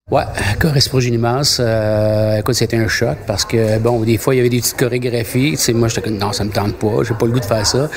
Ouais, 0.08 0.22
choriste 0.60 0.90
pour 0.90 1.00
Julie 1.00 1.18
Mas, 1.18 1.58
euh, 1.58 2.38
écoute, 2.38 2.54
c'était 2.54 2.76
un 2.76 2.86
choc 2.86 3.16
parce 3.26 3.44
que, 3.44 3.80
bon, 3.80 4.02
des 4.02 4.18
fois, 4.18 4.36
il 4.36 4.36
y 4.36 4.40
avait 4.40 4.48
des 4.48 4.60
petites 4.60 4.76
chorégraphies. 4.76 5.50
Tu 5.50 5.56
sais, 5.56 5.72
moi, 5.72 5.88
j'étais 5.88 6.02
comme, 6.02 6.16
non, 6.16 6.32
ça 6.32 6.44
me 6.44 6.50
tente 6.50 6.76
pas, 6.76 7.02
j'ai 7.02 7.12
pas 7.14 7.26
le 7.26 7.32
goût 7.32 7.40
de 7.40 7.44
faire 7.44 7.66
ça. 7.66 7.90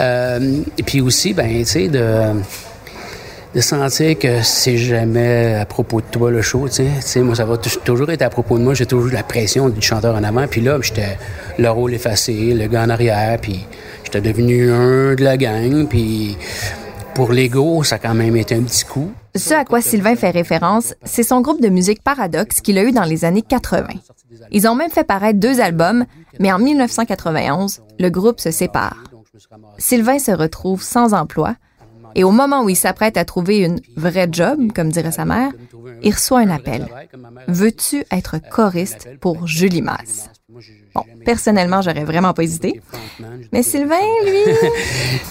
Euh, 0.00 0.62
et 0.78 0.82
puis 0.82 1.02
aussi, 1.02 1.34
ben, 1.34 1.58
tu 1.58 1.64
sais, 1.66 1.88
de 1.88 2.32
de 3.54 3.60
sentir 3.60 4.18
que 4.18 4.42
c'est 4.42 4.78
jamais 4.78 5.56
à 5.56 5.66
propos 5.66 6.00
de 6.00 6.06
toi 6.06 6.30
le 6.30 6.40
show, 6.40 6.66
tu 6.68 6.84
sais. 7.00 7.20
moi, 7.20 7.34
ça 7.34 7.44
va 7.44 7.58
toujours 7.58 8.10
être 8.10 8.22
à 8.22 8.30
propos 8.30 8.56
de 8.56 8.62
moi. 8.62 8.72
J'ai 8.72 8.86
toujours 8.86 9.08
eu 9.08 9.12
la 9.12 9.22
pression 9.22 9.68
du 9.68 9.82
chanteur 9.82 10.14
en 10.14 10.24
avant. 10.24 10.46
Puis 10.46 10.62
là, 10.62 10.78
j'étais 10.80 11.18
le 11.58 11.68
rôle 11.68 11.92
effacé, 11.92 12.54
le 12.54 12.68
gars 12.68 12.84
en 12.84 12.88
arrière. 12.88 13.36
Puis 13.38 13.66
j'étais 14.04 14.22
devenu 14.22 14.72
un 14.72 15.14
de 15.14 15.22
la 15.22 15.36
gang. 15.36 15.86
Puis 15.88 16.38
pour 17.14 17.32
l'ego, 17.32 17.82
ça 17.82 17.98
quand 17.98 18.14
même 18.14 18.36
été 18.36 18.54
un 18.54 18.62
petit 18.62 18.84
coup. 18.84 19.12
Ce 19.36 19.54
à 19.54 19.64
quoi 19.64 19.80
Sylvain 19.80 20.16
fait 20.16 20.30
référence, 20.30 20.94
c'est 21.04 21.22
son 21.22 21.40
groupe 21.40 21.60
de 21.60 21.68
musique 21.68 22.02
Paradox 22.02 22.60
qu'il 22.60 22.78
a 22.78 22.84
eu 22.84 22.92
dans 22.92 23.04
les 23.04 23.24
années 23.24 23.42
80. 23.42 23.86
Ils 24.50 24.66
ont 24.66 24.74
même 24.74 24.90
fait 24.90 25.04
paraître 25.04 25.38
deux 25.38 25.60
albums, 25.60 26.04
mais 26.38 26.52
en 26.52 26.58
1991, 26.58 27.82
le 27.98 28.08
groupe 28.08 28.40
se 28.40 28.50
sépare. 28.50 28.96
Sylvain 29.78 30.18
se 30.18 30.32
retrouve 30.32 30.82
sans 30.82 31.14
emploi, 31.14 31.54
et 32.14 32.24
au 32.24 32.30
moment 32.30 32.62
où 32.62 32.68
il 32.68 32.76
s'apprête 32.76 33.16
à 33.16 33.24
trouver 33.24 33.58
une 33.58 33.80
vraie 33.96 34.28
job, 34.30 34.72
comme 34.74 34.90
dirait 34.90 35.12
sa 35.12 35.24
mère, 35.24 35.52
il 36.02 36.12
reçoit 36.12 36.40
un 36.40 36.50
appel. 36.50 36.86
Veux-tu 37.48 38.04
être 38.10 38.36
choriste 38.50 39.08
pour 39.20 39.46
Julie 39.46 39.82
Masse? 39.82 40.30
Bon, 40.94 41.04
personnellement, 41.24 41.80
j'aurais 41.80 42.04
vraiment 42.04 42.34
pas 42.34 42.42
hésité. 42.42 42.80
Mais 43.52 43.62
Sylvain, 43.62 43.94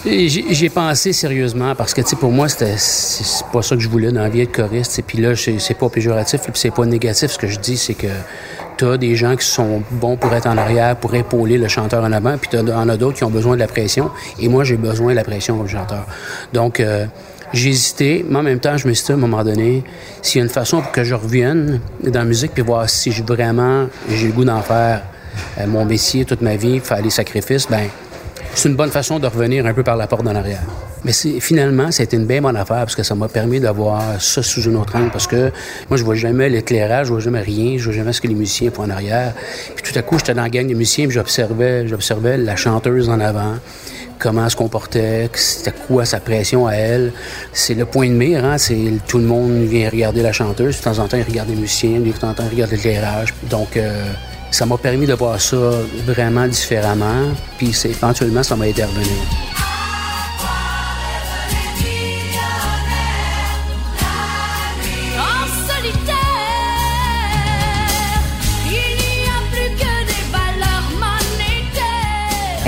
lui? 0.05 0.29
J'ai 0.29 0.69
pensé 0.69 1.11
sérieusement 1.11 1.75
parce 1.75 1.93
que, 1.93 2.01
tu 2.01 2.09
sais, 2.09 2.15
pour 2.15 2.31
moi, 2.31 2.47
c'était 2.47 2.75
pas 3.51 3.61
ça 3.61 3.75
que 3.75 3.81
je 3.81 3.89
voulais 3.89 4.11
dans 4.11 4.21
la 4.21 4.29
vie 4.29 4.41
être 4.41 4.53
choriste. 4.53 4.97
Et 4.99 5.01
puis 5.01 5.17
là, 5.17 5.35
c'est 5.35 5.73
pas 5.77 5.89
péjoratif, 5.89 6.41
puis 6.41 6.51
c'est 6.55 6.71
pas 6.71 6.85
négatif. 6.85 7.31
Ce 7.31 7.37
que 7.37 7.47
je 7.47 7.59
dis, 7.59 7.75
c'est 7.75 7.95
que 7.95 8.07
tu 8.79 8.85
as 8.85 8.97
des 8.97 9.15
gens 9.15 9.35
qui 9.35 9.45
sont 9.45 9.83
bons 9.91 10.15
pour 10.15 10.33
être 10.33 10.47
en 10.47 10.57
arrière, 10.57 10.95
pour 10.95 11.13
épauler 11.13 11.57
le 11.57 11.67
chanteur 11.67 12.01
en 12.01 12.11
avant, 12.13 12.37
puis 12.37 12.49
tu 12.49 12.57
en 12.57 12.89
as 12.89 12.97
d'autres 12.97 13.17
qui 13.17 13.25
ont 13.25 13.29
besoin 13.29 13.55
de 13.55 13.59
la 13.59 13.67
pression. 13.67 14.09
Et 14.39 14.47
moi, 14.47 14.63
j'ai 14.63 14.77
besoin 14.77 15.11
de 15.11 15.17
la 15.17 15.25
pression 15.25 15.57
comme 15.57 15.67
chanteur. 15.67 16.05
Donc, 16.53 16.79
euh, 16.79 17.05
j'ai 17.51 17.71
hésité, 17.71 18.25
mais 18.29 18.37
en 18.37 18.43
même 18.43 18.59
temps, 18.59 18.77
je 18.77 18.87
me 18.87 18.93
suis 18.93 19.05
dit 19.05 19.11
à 19.11 19.15
un 19.15 19.17
moment 19.17 19.43
donné, 19.43 19.83
s'il 20.21 20.39
y 20.39 20.41
a 20.41 20.45
une 20.45 20.49
façon 20.49 20.81
pour 20.81 20.91
que 20.91 21.03
je 21.03 21.13
revienne 21.13 21.81
dans 22.03 22.19
la 22.19 22.25
musique, 22.25 22.53
puis 22.53 22.63
voir 22.63 22.89
si 22.89 23.09
vraiment 23.09 23.87
j'ai 24.09 24.27
le 24.27 24.33
goût 24.33 24.45
d'en 24.45 24.61
faire 24.61 25.01
euh, 25.59 25.67
mon 25.67 25.83
métier 25.83 26.23
toute 26.23 26.41
ma 26.41 26.55
vie, 26.55 26.79
faire 26.79 27.01
les 27.01 27.09
sacrifices, 27.09 27.67
ben 27.69 27.89
c'est 28.53 28.69
une 28.69 28.75
bonne 28.75 28.91
façon 28.91 29.19
de 29.19 29.27
revenir 29.27 29.65
un 29.65 29.73
peu 29.73 29.83
par 29.83 29.97
la 29.97 30.07
porte 30.07 30.25
en 30.25 30.35
arrière. 30.35 30.63
Mais 31.05 31.13
finalement, 31.13 31.91
c'était 31.91 32.17
une 32.17 32.25
bien 32.25 32.41
bonne 32.41 32.57
affaire 32.57 32.79
parce 32.79 32.95
que 32.95 33.03
ça 33.03 33.15
m'a 33.15 33.29
permis 33.29 33.59
d'avoir 33.59 34.21
ça 34.21 34.43
sous 34.43 34.61
une 34.63 34.75
autre 34.75 34.95
angle 34.95 35.11
parce 35.11 35.27
que 35.27 35.51
moi, 35.89 35.97
je 35.97 36.03
vois 36.03 36.15
jamais 36.15 36.49
l'éclairage, 36.49 37.07
je 37.07 37.11
vois 37.13 37.21
jamais 37.21 37.41
rien, 37.41 37.77
je 37.77 37.85
vois 37.85 37.93
jamais 37.93 38.11
ce 38.11 38.19
que 38.19 38.27
les 38.27 38.35
musiciens 38.35 38.69
font 38.71 38.83
en 38.83 38.89
arrière. 38.89 39.33
Puis 39.75 39.91
tout 39.91 39.97
à 39.97 40.01
coup, 40.01 40.17
j'étais 40.17 40.33
dans 40.33 40.43
la 40.43 40.49
gang 40.49 40.67
de 40.67 40.73
musiciens 40.73 41.05
et 41.05 41.09
j'observais, 41.09 41.87
j'observais 41.87 42.37
la 42.37 42.55
chanteuse 42.55 43.09
en 43.09 43.19
avant 43.19 43.55
comment 44.19 44.43
elle 44.43 44.51
se 44.51 44.55
comportait, 44.55 45.29
c'était 45.33 45.75
quoi 45.87 46.05
sa 46.05 46.19
pression 46.19 46.67
à 46.67 46.73
elle. 46.73 47.13
C'est 47.53 47.73
le 47.73 47.85
point 47.85 48.07
de 48.07 48.13
mire, 48.13 48.45
hein? 48.45 48.57
c'est 48.57 48.77
tout 49.07 49.17
le 49.17 49.23
monde 49.23 49.63
vient 49.63 49.89
regarder 49.89 50.21
la 50.21 50.33
chanteuse, 50.33 50.77
de 50.77 50.83
temps 50.83 50.99
en 50.99 51.07
temps 51.07 51.17
il 51.17 51.23
regarde 51.23 51.49
les 51.49 51.55
musiciens, 51.55 51.99
de 51.99 52.11
temps 52.11 52.29
en 52.29 52.33
temps 52.33 52.43
il 52.51 52.55
regarde 52.55 52.71
l'éclairage. 52.71 53.33
Donc 53.49 53.77
euh, 53.77 54.11
ça 54.51 54.65
m'a 54.65 54.77
permis 54.77 55.07
de 55.07 55.13
voir 55.13 55.39
ça 55.39 55.57
vraiment 56.05 56.47
différemment, 56.47 57.29
puis 57.57 57.73
éventuellement 57.85 58.43
ça 58.43 58.55
m'a 58.55 58.67
aidé 58.67 58.81
à 58.81 58.87
revenir. 58.87 59.48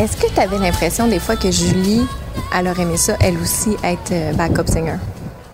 Est-ce 0.01 0.17
que 0.17 0.33
tu 0.33 0.39
avais 0.39 0.57
l'impression 0.57 1.07
des 1.07 1.19
fois 1.19 1.35
que 1.35 1.51
Julie, 1.51 2.01
elle 2.57 2.67
aurait 2.67 2.81
aimé 2.81 2.97
ça, 2.97 3.17
elle 3.21 3.37
aussi, 3.37 3.77
être 3.83 4.11
euh, 4.11 4.33
backup 4.33 4.65
singer? 4.65 4.95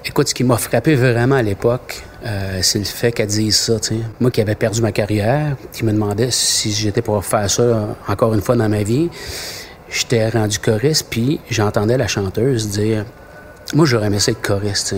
Écoute, 0.06 0.30
ce 0.30 0.34
qui 0.34 0.46
m'a 0.46 0.56
frappé 0.56 0.96
vraiment 0.96 1.36
à 1.36 1.42
l'époque, 1.42 2.02
euh, 2.26 2.60
c'est 2.62 2.80
le 2.80 2.86
fait 2.86 3.12
qu'elle 3.12 3.28
dise 3.28 3.58
ça. 3.58 3.74
Moi 4.22 4.32
qui 4.32 4.40
avais 4.40 4.56
perdu 4.56 4.82
ma 4.82 4.94
carrière, 4.94 5.58
qui 5.74 5.84
me 5.84 5.92
demandait 5.92 6.32
si 6.32 6.72
j'étais 6.72 7.02
pour 7.02 7.26
faire 7.26 7.50
ça 7.50 7.98
encore 8.08 8.34
une 8.34 8.42
fois 8.42 8.56
dans 8.56 8.70
ma 8.70 8.84
vie, 8.84 9.10
j'étais 9.90 10.30
rendu 10.30 10.60
choriste, 10.60 11.08
puis 11.10 11.42
j'entendais 11.50 11.98
la 11.98 12.08
chanteuse 12.08 12.70
dire 12.70 13.04
Moi, 13.74 13.86
j'aurais 13.86 14.08
aimé 14.08 14.20
ça 14.20 14.32
être 14.32 14.42
choriste. 14.42 14.96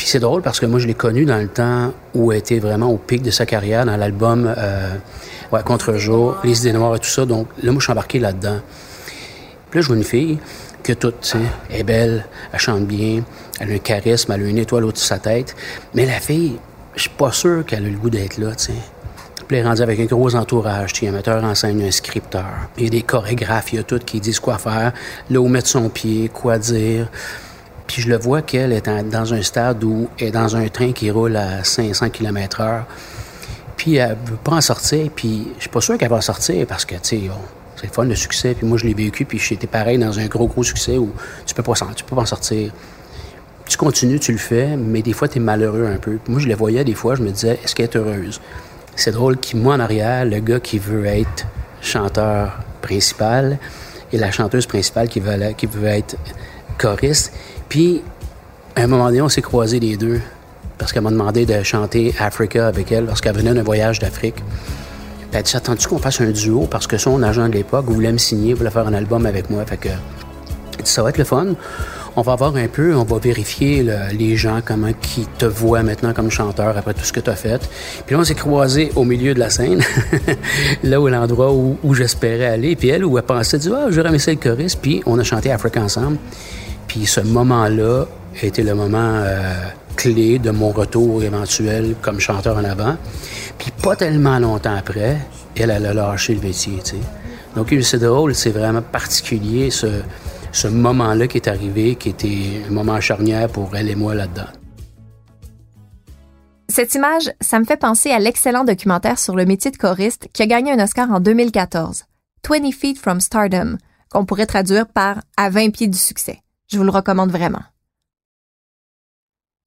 Puis 0.00 0.08
c'est 0.08 0.18
drôle 0.18 0.40
parce 0.40 0.60
que 0.60 0.64
moi, 0.64 0.80
je 0.80 0.86
l'ai 0.86 0.94
connue 0.94 1.26
dans 1.26 1.36
le 1.36 1.46
temps 1.46 1.92
où 2.14 2.32
elle 2.32 2.38
était 2.38 2.58
vraiment 2.58 2.90
au 2.90 2.96
pic 2.96 3.20
de 3.20 3.30
sa 3.30 3.44
carrière, 3.44 3.84
dans 3.84 3.98
l'album 3.98 4.50
euh, 4.56 4.94
ouais, 5.52 5.62
Contre-jour, 5.62 6.38
Les 6.42 6.60
idées 6.60 6.72
noires 6.72 6.96
et 6.96 6.98
tout 6.98 7.10
ça. 7.10 7.26
Donc 7.26 7.48
là, 7.62 7.70
moi, 7.70 7.80
je 7.80 7.84
suis 7.84 7.92
embarqué 7.92 8.18
là-dedans. 8.18 8.60
Puis 9.68 9.78
là, 9.78 9.82
je 9.82 9.86
vois 9.86 9.96
une 9.98 10.02
fille 10.02 10.38
que 10.82 10.94
toute, 10.94 11.20
tu 11.20 11.28
sais, 11.28 11.38
est 11.70 11.82
belle, 11.82 12.24
elle 12.50 12.58
chante 12.58 12.86
bien, 12.86 13.24
elle 13.60 13.72
a 13.72 13.74
un 13.74 13.78
charisme, 13.78 14.32
elle 14.32 14.42
a 14.42 14.46
une 14.46 14.56
étoile 14.56 14.86
au-dessus 14.86 15.02
de 15.02 15.08
sa 15.08 15.18
tête. 15.18 15.54
Mais 15.92 16.06
la 16.06 16.18
fille, 16.18 16.56
je 16.96 17.02
suis 17.02 17.10
pas 17.10 17.30
sûr 17.30 17.66
qu'elle 17.66 17.84
a 17.84 17.90
le 17.90 17.98
goût 17.98 18.08
d'être 18.08 18.38
là, 18.38 18.54
tu 18.54 18.68
sais. 18.68 18.72
Elle 19.50 19.56
est 19.58 19.62
rendue 19.64 19.82
avec 19.82 20.00
un 20.00 20.06
gros 20.06 20.34
entourage, 20.34 20.94
tu 20.94 21.00
sais, 21.00 21.08
un 21.08 21.12
metteur 21.12 21.44
en 21.44 21.54
scène, 21.54 21.82
un 21.82 21.90
scripteur. 21.90 22.70
Il 22.78 22.84
y 22.84 22.86
a 22.86 22.90
des 22.90 23.02
chorégraphes, 23.02 23.74
il 23.74 23.76
y 23.76 23.78
a 23.80 23.82
tout 23.82 23.98
qui 23.98 24.18
disent 24.18 24.40
quoi 24.40 24.56
faire, 24.56 24.94
là 25.28 25.40
où 25.42 25.48
mettre 25.48 25.68
son 25.68 25.90
pied, 25.90 26.30
quoi 26.32 26.56
dire. 26.56 27.08
Puis 27.90 28.02
je 28.02 28.08
le 28.08 28.18
vois 28.18 28.40
qu'elle 28.40 28.72
est 28.72 28.88
dans 28.88 29.34
un 29.34 29.42
stade 29.42 29.82
où 29.82 30.08
elle 30.16 30.28
est 30.28 30.30
dans 30.30 30.54
un 30.54 30.68
train 30.68 30.92
qui 30.92 31.10
roule 31.10 31.34
à 31.34 31.64
500 31.64 32.10
km 32.10 32.60
heure. 32.60 32.86
Puis 33.76 33.96
elle 33.96 34.16
veut 34.26 34.36
pas 34.36 34.52
en 34.52 34.60
sortir, 34.60 35.10
puis 35.12 35.48
je 35.56 35.62
suis 35.62 35.70
pas 35.70 35.80
sûr 35.80 35.98
qu'elle 35.98 36.08
va 36.08 36.18
en 36.18 36.20
sortir 36.20 36.64
parce 36.68 36.84
que, 36.84 36.94
tu 36.94 37.00
sais, 37.02 37.20
c'est 37.74 37.86
le 37.88 37.92
fun, 37.92 38.04
le 38.04 38.14
succès. 38.14 38.54
Puis 38.54 38.64
moi, 38.64 38.78
je 38.78 38.86
l'ai 38.86 38.94
vécu, 38.94 39.24
puis 39.24 39.40
j'étais 39.40 39.66
pareil 39.66 39.98
dans 39.98 40.20
un 40.20 40.26
gros, 40.26 40.46
gros 40.46 40.62
succès 40.62 40.98
où 40.98 41.12
tu 41.44 41.52
peux 41.52 41.64
pas, 41.64 41.72
tu 41.96 42.04
peux 42.04 42.14
pas 42.14 42.22
en 42.22 42.26
sortir. 42.26 42.70
Tu 43.66 43.76
continues, 43.76 44.20
tu 44.20 44.30
le 44.30 44.38
fais, 44.38 44.76
mais 44.76 45.02
des 45.02 45.12
fois, 45.12 45.26
tu 45.26 45.38
es 45.38 45.40
malheureux 45.40 45.88
un 45.92 45.98
peu. 45.98 46.20
moi, 46.28 46.38
je 46.38 46.46
le 46.46 46.54
voyais 46.54 46.84
des 46.84 46.94
fois, 46.94 47.16
je 47.16 47.22
me 47.22 47.30
disais, 47.30 47.58
est-ce 47.64 47.74
qu'elle 47.74 47.86
est 47.86 47.96
heureuse? 47.96 48.40
C'est 48.94 49.10
drôle 49.10 49.36
que 49.36 49.56
moi, 49.56 49.74
en 49.74 49.80
arrière, 49.80 50.24
le 50.24 50.38
gars 50.38 50.60
qui 50.60 50.78
veut 50.78 51.06
être 51.06 51.44
chanteur 51.82 52.60
principal 52.82 53.58
et 54.12 54.16
la 54.16 54.30
chanteuse 54.30 54.66
principale 54.66 55.08
qui 55.08 55.18
veut, 55.18 55.52
qui 55.56 55.66
veut 55.66 55.86
être 55.86 56.14
choriste. 56.80 57.32
Puis, 57.68 58.02
à 58.76 58.82
un 58.82 58.86
moment 58.86 59.06
donné, 59.06 59.20
on 59.22 59.28
s'est 59.28 59.42
croisés 59.42 59.80
les 59.80 59.96
deux 59.96 60.20
parce 60.78 60.92
qu'elle 60.92 61.02
m'a 61.02 61.10
demandé 61.10 61.44
de 61.44 61.62
chanter 61.62 62.14
Africa 62.18 62.66
avec 62.66 62.90
elle 62.90 63.06
lorsqu'elle 63.06 63.36
venait 63.36 63.52
d'un 63.52 63.62
voyage 63.62 63.98
d'Afrique 63.98 64.36
elle 65.32 65.42
dit, 65.42 65.56
attends-tu 65.56 65.88
qu'on 65.88 65.98
fasse 65.98 66.20
un 66.20 66.30
duo? 66.30 66.66
Parce 66.70 66.86
que 66.86 66.98
son 66.98 67.22
agent 67.22 67.48
de 67.48 67.54
l'époque 67.54 67.86
voulait 67.86 68.12
me 68.12 68.18
signer, 68.18 68.54
voulait 68.54 68.70
faire 68.70 68.86
un 68.86 68.94
album 68.94 69.26
avec 69.26 69.50
moi. 69.50 69.64
Fait 69.64 69.76
que, 69.76 69.88
ça 70.84 71.02
va 71.02 71.10
être 71.10 71.18
le 71.18 71.24
fun. 71.24 71.54
on 72.16 72.22
va 72.22 72.34
voir 72.34 72.56
un 72.56 72.66
peu, 72.66 72.96
on 72.96 73.04
va 73.04 73.18
vérifier 73.18 73.86
les 74.12 74.36
gens, 74.36 74.60
comment 74.64 74.92
qui 75.00 75.26
te 75.38 75.46
voient 75.46 75.82
maintenant 75.82 76.12
comme 76.12 76.30
chanteur 76.30 76.76
après 76.76 76.94
tout 76.94 77.04
ce 77.04 77.12
que 77.12 77.20
tu 77.20 77.30
as 77.30 77.36
fait. 77.36 77.60
Puis 78.06 78.14
là, 78.14 78.20
on 78.20 78.24
s'est 78.24 78.34
croisés 78.34 78.90
au 78.96 79.04
milieu 79.04 79.34
de 79.34 79.38
la 79.38 79.50
scène, 79.50 79.82
là 80.82 81.00
où 81.00 81.06
l'endroit 81.06 81.52
où, 81.52 81.94
j'espérais 81.94 82.46
aller. 82.46 82.74
Puis 82.74 82.88
elle, 82.88 83.04
où 83.04 83.16
elle 83.16 83.24
pensait, 83.24 83.58
dit, 83.58 83.70
ah, 83.72 83.86
je 83.90 84.00
vais 84.00 84.10
le 84.10 84.34
choriste. 84.36 84.80
Puis 84.82 85.02
on 85.06 85.18
a 85.18 85.22
chanté 85.22 85.52
Africa 85.52 85.80
ensemble. 85.80 86.16
Puis 86.90 87.06
ce 87.06 87.20
moment-là 87.20 88.06
a 88.42 88.44
été 88.44 88.64
le 88.64 88.74
moment 88.74 88.98
euh, 88.98 89.54
clé 89.94 90.40
de 90.40 90.50
mon 90.50 90.70
retour 90.70 91.22
éventuel 91.22 91.94
comme 92.02 92.18
chanteur 92.18 92.56
en 92.56 92.64
avant. 92.64 92.96
Puis 93.58 93.70
pas 93.70 93.94
tellement 93.94 94.40
longtemps 94.40 94.74
après, 94.74 95.18
elle, 95.54 95.70
elle 95.70 95.86
a 95.86 95.94
lâché 95.94 96.34
le 96.34 96.40
métier, 96.40 96.80
tu. 96.84 96.96
Donc, 97.54 97.72
c'est 97.82 98.00
drôle, 98.00 98.34
c'est 98.34 98.50
vraiment 98.50 98.82
particulier 98.82 99.70
ce 99.70 100.66
moment-là 100.66 101.28
qui 101.28 101.36
est 101.36 101.46
arrivé, 101.46 101.94
qui 101.94 102.08
était 102.08 102.64
un 102.68 102.72
moment 102.72 103.00
charnière 103.00 103.48
pour 103.48 103.70
elle 103.76 103.88
et 103.88 103.94
moi 103.94 104.16
là-dedans. 104.16 104.50
Cette 106.68 106.96
image, 106.96 107.30
ça 107.40 107.60
me 107.60 107.66
fait 107.66 107.76
penser 107.76 108.10
à 108.10 108.18
l'excellent 108.18 108.64
documentaire 108.64 109.20
sur 109.20 109.36
le 109.36 109.46
métier 109.46 109.70
de 109.70 109.76
choriste 109.76 110.26
qui 110.32 110.42
a 110.42 110.46
gagné 110.46 110.72
un 110.72 110.82
Oscar 110.82 111.08
en 111.12 111.20
2014, 111.20 112.06
20 112.48 112.72
Feet 112.72 112.98
from 112.98 113.20
Stardom, 113.20 113.78
qu'on 114.10 114.24
pourrait 114.24 114.46
traduire 114.46 114.88
par 114.88 115.20
À 115.36 115.50
20 115.50 115.70
pieds 115.70 115.86
du 115.86 115.96
succès. 115.96 116.40
Je 116.72 116.78
vous 116.78 116.84
le 116.84 116.90
recommande 116.90 117.30
vraiment. 117.30 117.62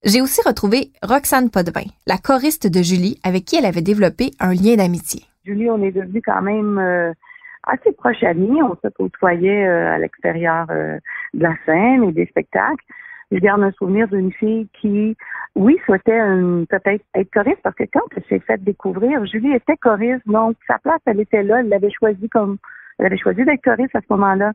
J'ai 0.06 0.22
aussi 0.22 0.42
retrouvé 0.46 0.92
Roxane 1.02 1.50
Podvin, 1.50 1.88
la 2.08 2.18
choriste 2.18 2.68
de 2.68 2.82
Julie, 2.82 3.20
avec 3.24 3.44
qui 3.46 3.58
elle 3.58 3.66
avait 3.66 3.82
développé 3.82 4.32
un 4.40 4.54
lien 4.54 4.76
d'amitié. 4.78 5.24
Julie, 5.46 5.70
on 5.70 5.82
est 5.82 5.92
devenus 5.92 6.22
quand 6.26 6.42
même 6.42 6.78
euh, 6.78 7.12
assez 7.64 7.92
proches 7.92 8.24
amis. 8.24 8.62
On 8.62 8.76
se 8.76 8.88
côtoyait 8.90 9.68
euh, 9.68 9.96
à 9.96 9.98
l'extérieur 9.98 10.68
euh, 10.70 10.98
de 11.34 11.44
la 11.44 11.56
scène 11.66 12.06
et 12.06 12.14
des 12.14 12.26
spectacles. 12.28 12.84
Je 13.32 13.38
garde 13.40 13.64
un 13.64 13.72
souvenir 13.72 14.08
d'une 14.08 14.32
fille 14.32 14.70
qui, 14.80 15.18
oui, 15.56 15.78
souhaitait 15.86 16.22
peut-être 16.70 17.04
être 17.16 17.32
choriste 17.34 17.62
parce 17.64 17.76
que 17.76 17.86
quand 17.92 18.06
elle 18.16 18.24
s'est 18.30 18.46
fait 18.46 18.64
découvrir, 18.64 19.26
Julie 19.26 19.54
était 19.54 19.76
choriste, 19.78 20.22
donc 20.28 20.56
sa 20.68 20.78
place, 20.78 21.00
elle 21.06 21.20
était 21.20 21.44
là, 21.44 21.62
elle 21.62 21.70
l'avait 21.70 21.92
choisi 21.92 22.30
comme, 22.30 22.58
elle 23.00 23.08
avait 23.08 23.18
choisi 23.18 23.44
d'être 23.44 23.64
choriste 23.64 23.96
à 23.96 24.02
ce 24.02 24.06
moment-là. 24.12 24.52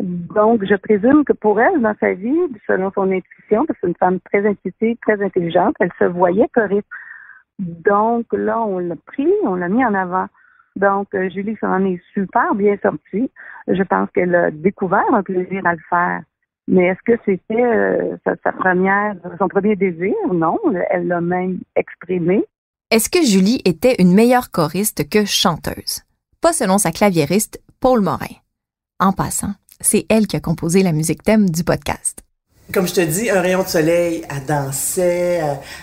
Donc, 0.00 0.64
je 0.64 0.76
présume 0.76 1.24
que 1.24 1.32
pour 1.32 1.60
elle, 1.60 1.80
dans 1.80 1.94
sa 1.98 2.14
vie, 2.14 2.38
selon 2.66 2.92
son 2.92 3.10
intuition, 3.10 3.66
parce 3.66 3.78
que 3.78 3.78
c'est 3.80 3.88
une 3.88 3.96
femme 3.96 4.20
très 4.20 4.46
intuitive, 4.46 4.96
très 5.02 5.22
intelligente, 5.22 5.74
elle 5.80 5.92
se 5.98 6.04
voyait 6.04 6.48
choriste. 6.54 6.86
Donc 7.58 8.26
là, 8.32 8.60
on 8.60 8.78
l'a 8.78 8.94
pris, 9.06 9.32
on 9.44 9.56
l'a 9.56 9.68
mis 9.68 9.84
en 9.84 9.94
avant. 9.94 10.26
Donc, 10.76 11.08
euh, 11.14 11.28
Julie 11.28 11.56
s'en 11.60 11.84
est 11.84 12.00
super 12.14 12.54
bien 12.54 12.76
sortie. 12.80 13.30
Je 13.66 13.82
pense 13.82 14.08
qu'elle 14.14 14.34
a 14.34 14.50
découvert 14.52 15.12
un 15.12 15.24
plaisir 15.24 15.66
à 15.66 15.72
le 15.72 15.80
faire. 15.90 16.22
Mais 16.68 16.84
est-ce 16.84 17.02
que 17.04 17.18
c'était 17.24 17.64
euh, 17.64 18.16
sa, 18.24 18.52
première, 18.52 19.16
son 19.38 19.48
premier 19.48 19.74
désir? 19.74 20.14
Non, 20.32 20.58
elle 20.90 21.08
l'a 21.08 21.20
même 21.20 21.58
exprimé. 21.74 22.44
Est-ce 22.90 23.10
que 23.10 23.22
Julie 23.22 23.60
était 23.64 23.96
une 23.98 24.14
meilleure 24.14 24.50
choriste 24.50 25.08
que 25.08 25.24
chanteuse? 25.24 26.04
Pas 26.40 26.52
selon 26.52 26.78
sa 26.78 26.92
claviériste, 26.92 27.60
Paul 27.80 28.00
Morin. 28.00 28.36
En 29.00 29.12
passant, 29.12 29.54
c'est 29.80 30.06
elle 30.08 30.26
qui 30.26 30.36
a 30.36 30.40
composé 30.40 30.82
la 30.82 30.92
musique 30.92 31.22
thème 31.22 31.50
du 31.50 31.64
podcast 31.64 32.22
comme 32.72 32.86
je 32.86 32.94
te 32.94 33.00
dis, 33.00 33.30
un 33.30 33.40
rayon 33.40 33.62
de 33.62 33.68
soleil, 33.68 34.22
elle 34.28 34.44
dansait, 34.44 35.40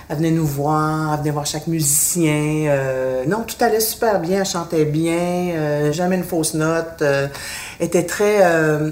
elle, 0.09 0.15
venait 0.15 0.29
nous 0.29 0.45
voir, 0.45 1.13
elle 1.13 1.19
venait 1.21 1.31
voir 1.31 1.45
chaque 1.47 1.65
musicien. 1.65 2.67
Euh, 2.67 3.25
non, 3.25 3.41
tout 3.41 3.55
allait 3.63 3.79
super 3.79 4.19
bien, 4.19 4.41
elle 4.41 4.45
chantait 4.45 4.85
bien, 4.85 5.49
euh, 5.55 5.91
jamais 5.91 6.15
une 6.15 6.23
fausse 6.23 6.53
note. 6.53 7.01
Euh, 7.01 7.27
elle 7.79 7.87
était 7.87 8.05
très 8.05 8.45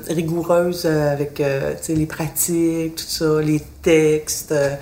rigoureuse 0.09 0.85
avec 0.85 1.41
les 1.87 2.05
pratiques, 2.05 2.95
tout 2.95 3.03
ça, 3.07 3.39
les 3.41 3.61
textes. 3.81 4.51
elle 4.51 4.79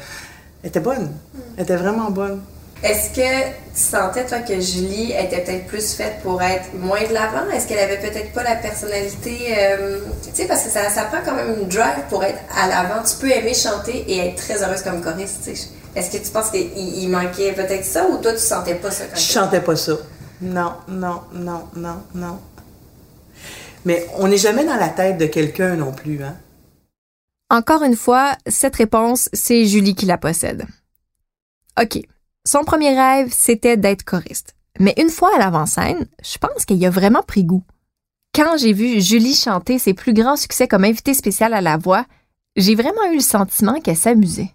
était 0.63 0.80
bonne. 0.80 1.12
Elle 1.58 1.63
était 1.63 1.75
vraiment 1.75 2.12
bonne. 2.12 2.40
Est-ce 2.84 3.12
que 3.12 3.50
tu 3.76 3.82
sentais, 3.82 4.26
toi, 4.26 4.40
que 4.40 4.60
Julie 4.60 5.12
était 5.12 5.42
peut-être 5.42 5.68
plus 5.68 5.94
faite 5.94 6.16
pour 6.24 6.42
être 6.42 6.74
moins 6.74 7.03
de 7.08 7.14
l'avant? 7.14 7.48
Est-ce 7.53 7.68
qu'elle 7.68 7.77
avait 7.79 8.00
peut-être 8.00 8.34
pas 8.34 8.42
la 8.42 8.55
personnalité, 8.55 9.38
euh, 9.55 10.00
tu 10.24 10.29
sais, 10.34 10.48
parce 10.48 10.64
que 10.64 10.70
ça, 10.70 10.90
ça 10.90 11.03
prend 11.03 11.20
quand 11.24 11.36
même 11.36 11.60
une 11.62 11.68
drive 11.68 12.03
pour 12.10 12.24
être 12.24 12.40
à 12.55 12.68
l'avant. 12.68 13.03
Tu 13.03 13.16
peux 13.18 13.29
aimer 13.29 13.53
chanter 13.53 14.03
et 14.08 14.29
être 14.29 14.36
très 14.36 14.64
heureuse 14.64 14.82
comme 14.82 15.01
choriste, 15.01 15.42
tu 15.44 15.55
sais. 15.55 15.68
Est-ce 15.96 16.10
que 16.10 16.24
tu 16.24 16.32
penses 16.32 16.50
qu'il 16.50 17.10
manquait 17.10 17.53
peut-être 17.53 17.86
ça 17.86 18.08
ou 18.08 18.18
toi, 18.18 18.34
tu 18.34 18.40
sentais 18.40 18.75
pas 18.75 18.90
ça? 18.90 19.05
Quand 19.05 19.20
Je 19.20 19.32
chantais 19.32 19.62
pas 19.62 19.75
ça. 19.75 19.94
Non, 20.42 20.74
non, 20.88 21.22
non, 21.34 21.68
non, 21.75 22.01
non. 22.16 22.40
Mais 23.86 24.08
on 24.18 24.27
n'est 24.27 24.38
jamais 24.38 24.66
dans 24.66 24.77
la 24.77 24.90
tête 24.90 25.18
de 25.18 25.27
quelqu'un 25.27 25.75
non 25.75 25.92
plus, 25.92 26.24
hein? 26.24 26.36
Encore 27.51 27.84
une 27.84 27.98
fois, 27.98 28.38
cette 28.48 28.77
réponse, 28.77 29.29
c'est 29.34 29.66
Julie 29.66 29.94
qui 29.94 30.05
la 30.05 30.18
possède. 30.18 30.66
OK. 31.79 32.00
Son 32.51 32.66
premier 32.66 32.94
rêve, 33.00 33.29
c'était 33.31 33.77
d'être 33.77 34.03
choriste. 34.03 34.55
Mais 34.77 34.94
une 34.98 35.07
fois 35.07 35.33
à 35.33 35.40
l'avant-scène, 35.40 36.05
je 36.22 36.37
pense 36.37 36.66
qu'il 36.66 36.85
a 36.85 36.90
vraiment 36.90 37.24
pris 37.24 37.46
goût. 37.46 37.64
Quand 38.35 38.57
j'ai 38.57 38.74
vu 38.74 39.00
Julie 39.00 39.35
chanter 39.35 39.79
ses 39.79 39.94
plus 39.94 40.14
grands 40.14 40.35
succès 40.35 40.68
comme 40.68 40.83
invitée 40.83 41.14
spéciale 41.14 41.53
à 41.53 41.61
la 41.61 41.77
voix, 41.77 42.05
j'ai 42.57 42.75
vraiment 42.75 43.09
eu 43.09 43.16
le 43.16 43.22
sentiment 43.22 43.79
qu'elle 43.79 43.96
s'amusait. 43.96 44.51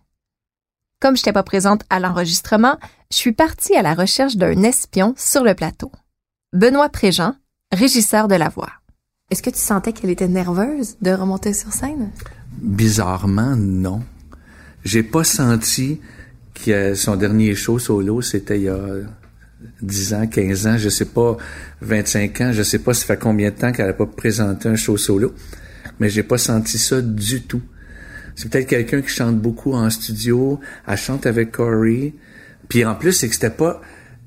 Comme 1.00 1.16
je 1.16 1.22
n'étais 1.22 1.32
pas 1.32 1.42
présente 1.42 1.84
à 1.88 1.98
l'enregistrement, 1.98 2.76
je 3.10 3.16
suis 3.16 3.32
partie 3.32 3.74
à 3.76 3.80
la 3.80 3.94
recherche 3.94 4.36
d'un 4.36 4.62
espion 4.62 5.14
sur 5.16 5.42
le 5.42 5.54
plateau. 5.54 5.90
Benoît 6.52 6.90
Préjean, 6.90 7.34
régisseur 7.72 8.28
de 8.28 8.34
la 8.34 8.50
voix. 8.50 8.72
Est-ce 9.30 9.42
que 9.42 9.48
tu 9.48 9.58
sentais 9.58 9.94
qu'elle 9.94 10.10
était 10.10 10.28
nerveuse 10.28 10.98
de 11.00 11.12
remonter 11.12 11.54
sur 11.54 11.72
scène? 11.72 12.10
Bizarrement, 12.58 13.56
non. 13.56 14.02
J'ai 14.84 15.02
pas 15.02 15.24
senti 15.24 15.98
son 16.94 17.16
dernier 17.16 17.54
show 17.54 17.78
solo, 17.78 18.20
c'était 18.22 18.58
il 18.58 18.64
y 18.64 18.68
a 18.68 18.78
10 19.82 20.14
ans, 20.14 20.26
15 20.26 20.66
ans, 20.66 20.78
je 20.78 20.88
sais 20.88 21.06
pas, 21.06 21.36
25 21.80 22.40
ans, 22.40 22.52
je 22.52 22.62
sais 22.62 22.78
pas 22.78 22.94
ça 22.94 23.06
fait 23.06 23.18
combien 23.18 23.50
de 23.50 23.56
temps 23.56 23.72
qu'elle 23.72 23.88
a 23.88 23.92
pas 23.92 24.06
présenté 24.06 24.68
un 24.68 24.76
show 24.76 24.96
solo, 24.96 25.34
mais 25.98 26.08
j'ai 26.08 26.22
pas 26.22 26.38
senti 26.38 26.78
ça 26.78 27.00
du 27.00 27.42
tout. 27.42 27.62
C'est 28.34 28.50
peut-être 28.50 28.68
quelqu'un 28.68 29.00
qui 29.00 29.08
chante 29.08 29.38
beaucoup 29.38 29.72
en 29.72 29.88
studio, 29.88 30.60
elle 30.86 30.96
chante 30.96 31.26
avec 31.26 31.52
Corey, 31.52 32.14
puis 32.68 32.84
en 32.84 32.94
plus 32.94 33.12
c'est 33.12 33.28
que 33.28 33.34
c'était 33.34 33.50
pas, 33.50 33.80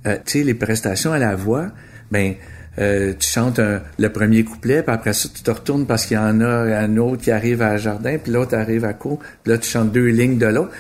euh, 0.08 0.18
tu 0.26 0.40
sais, 0.40 0.44
les 0.44 0.56
prestations 0.56 1.12
à 1.12 1.20
la 1.20 1.36
voix, 1.36 1.72
ben 2.12 2.36
euh, 2.80 3.14
tu 3.20 3.28
chantes 3.28 3.60
le 3.60 4.10
premier 4.10 4.44
couplet, 4.44 4.82
puis 4.84 4.94
après 4.94 5.14
ça, 5.14 5.28
tu 5.34 5.44
te 5.44 5.52
retournes 5.52 5.86
parce 5.86 6.06
qu'il 6.06 6.16
y 6.16 6.20
en 6.20 6.40
a 6.40 6.48
un 6.48 6.98
autre 6.98 7.22
qui 7.22 7.32
arrive 7.32 7.62
à 7.62 7.78
jardin, 7.78 8.18
puis 8.18 8.32
l'autre 8.32 8.56
arrive 8.56 8.86
à 8.86 8.94
court, 8.94 9.20
puis 9.44 9.52
là, 9.52 9.58
tu 9.58 9.70
chantes 9.70 9.92
deux 9.92 10.08
lignes 10.08 10.38
de 10.38 10.46
l'autre 10.46 10.72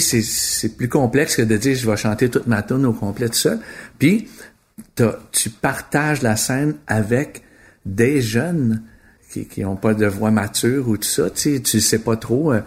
c'est 0.00 0.76
plus 0.76 0.88
complexe 0.88 1.36
que 1.36 1.42
de 1.42 1.56
dire 1.56 1.76
je 1.76 1.88
vais 1.88 1.96
chanter 1.96 2.28
toute 2.28 2.46
ma 2.46 2.62
tune 2.62 2.86
au 2.86 2.92
complet 2.92 3.28
tout 3.28 3.34
seul. 3.34 3.58
Puis, 3.98 4.28
tu 5.32 5.50
partages 5.50 6.22
la 6.22 6.36
scène 6.36 6.74
avec 6.86 7.42
des 7.84 8.20
jeunes 8.20 8.82
qui 9.30 9.46
qui 9.46 9.64
ont 9.64 9.76
pas 9.76 9.94
de 9.94 10.06
voix 10.06 10.30
mature 10.30 10.88
ou 10.88 10.96
tout 10.96 11.08
ça. 11.08 11.30
Tu 11.30 11.54
sais, 11.54 11.60
tu 11.60 11.80
sais 11.80 11.98
pas 11.98 12.16
trop. 12.16 12.52
Euh, 12.52 12.60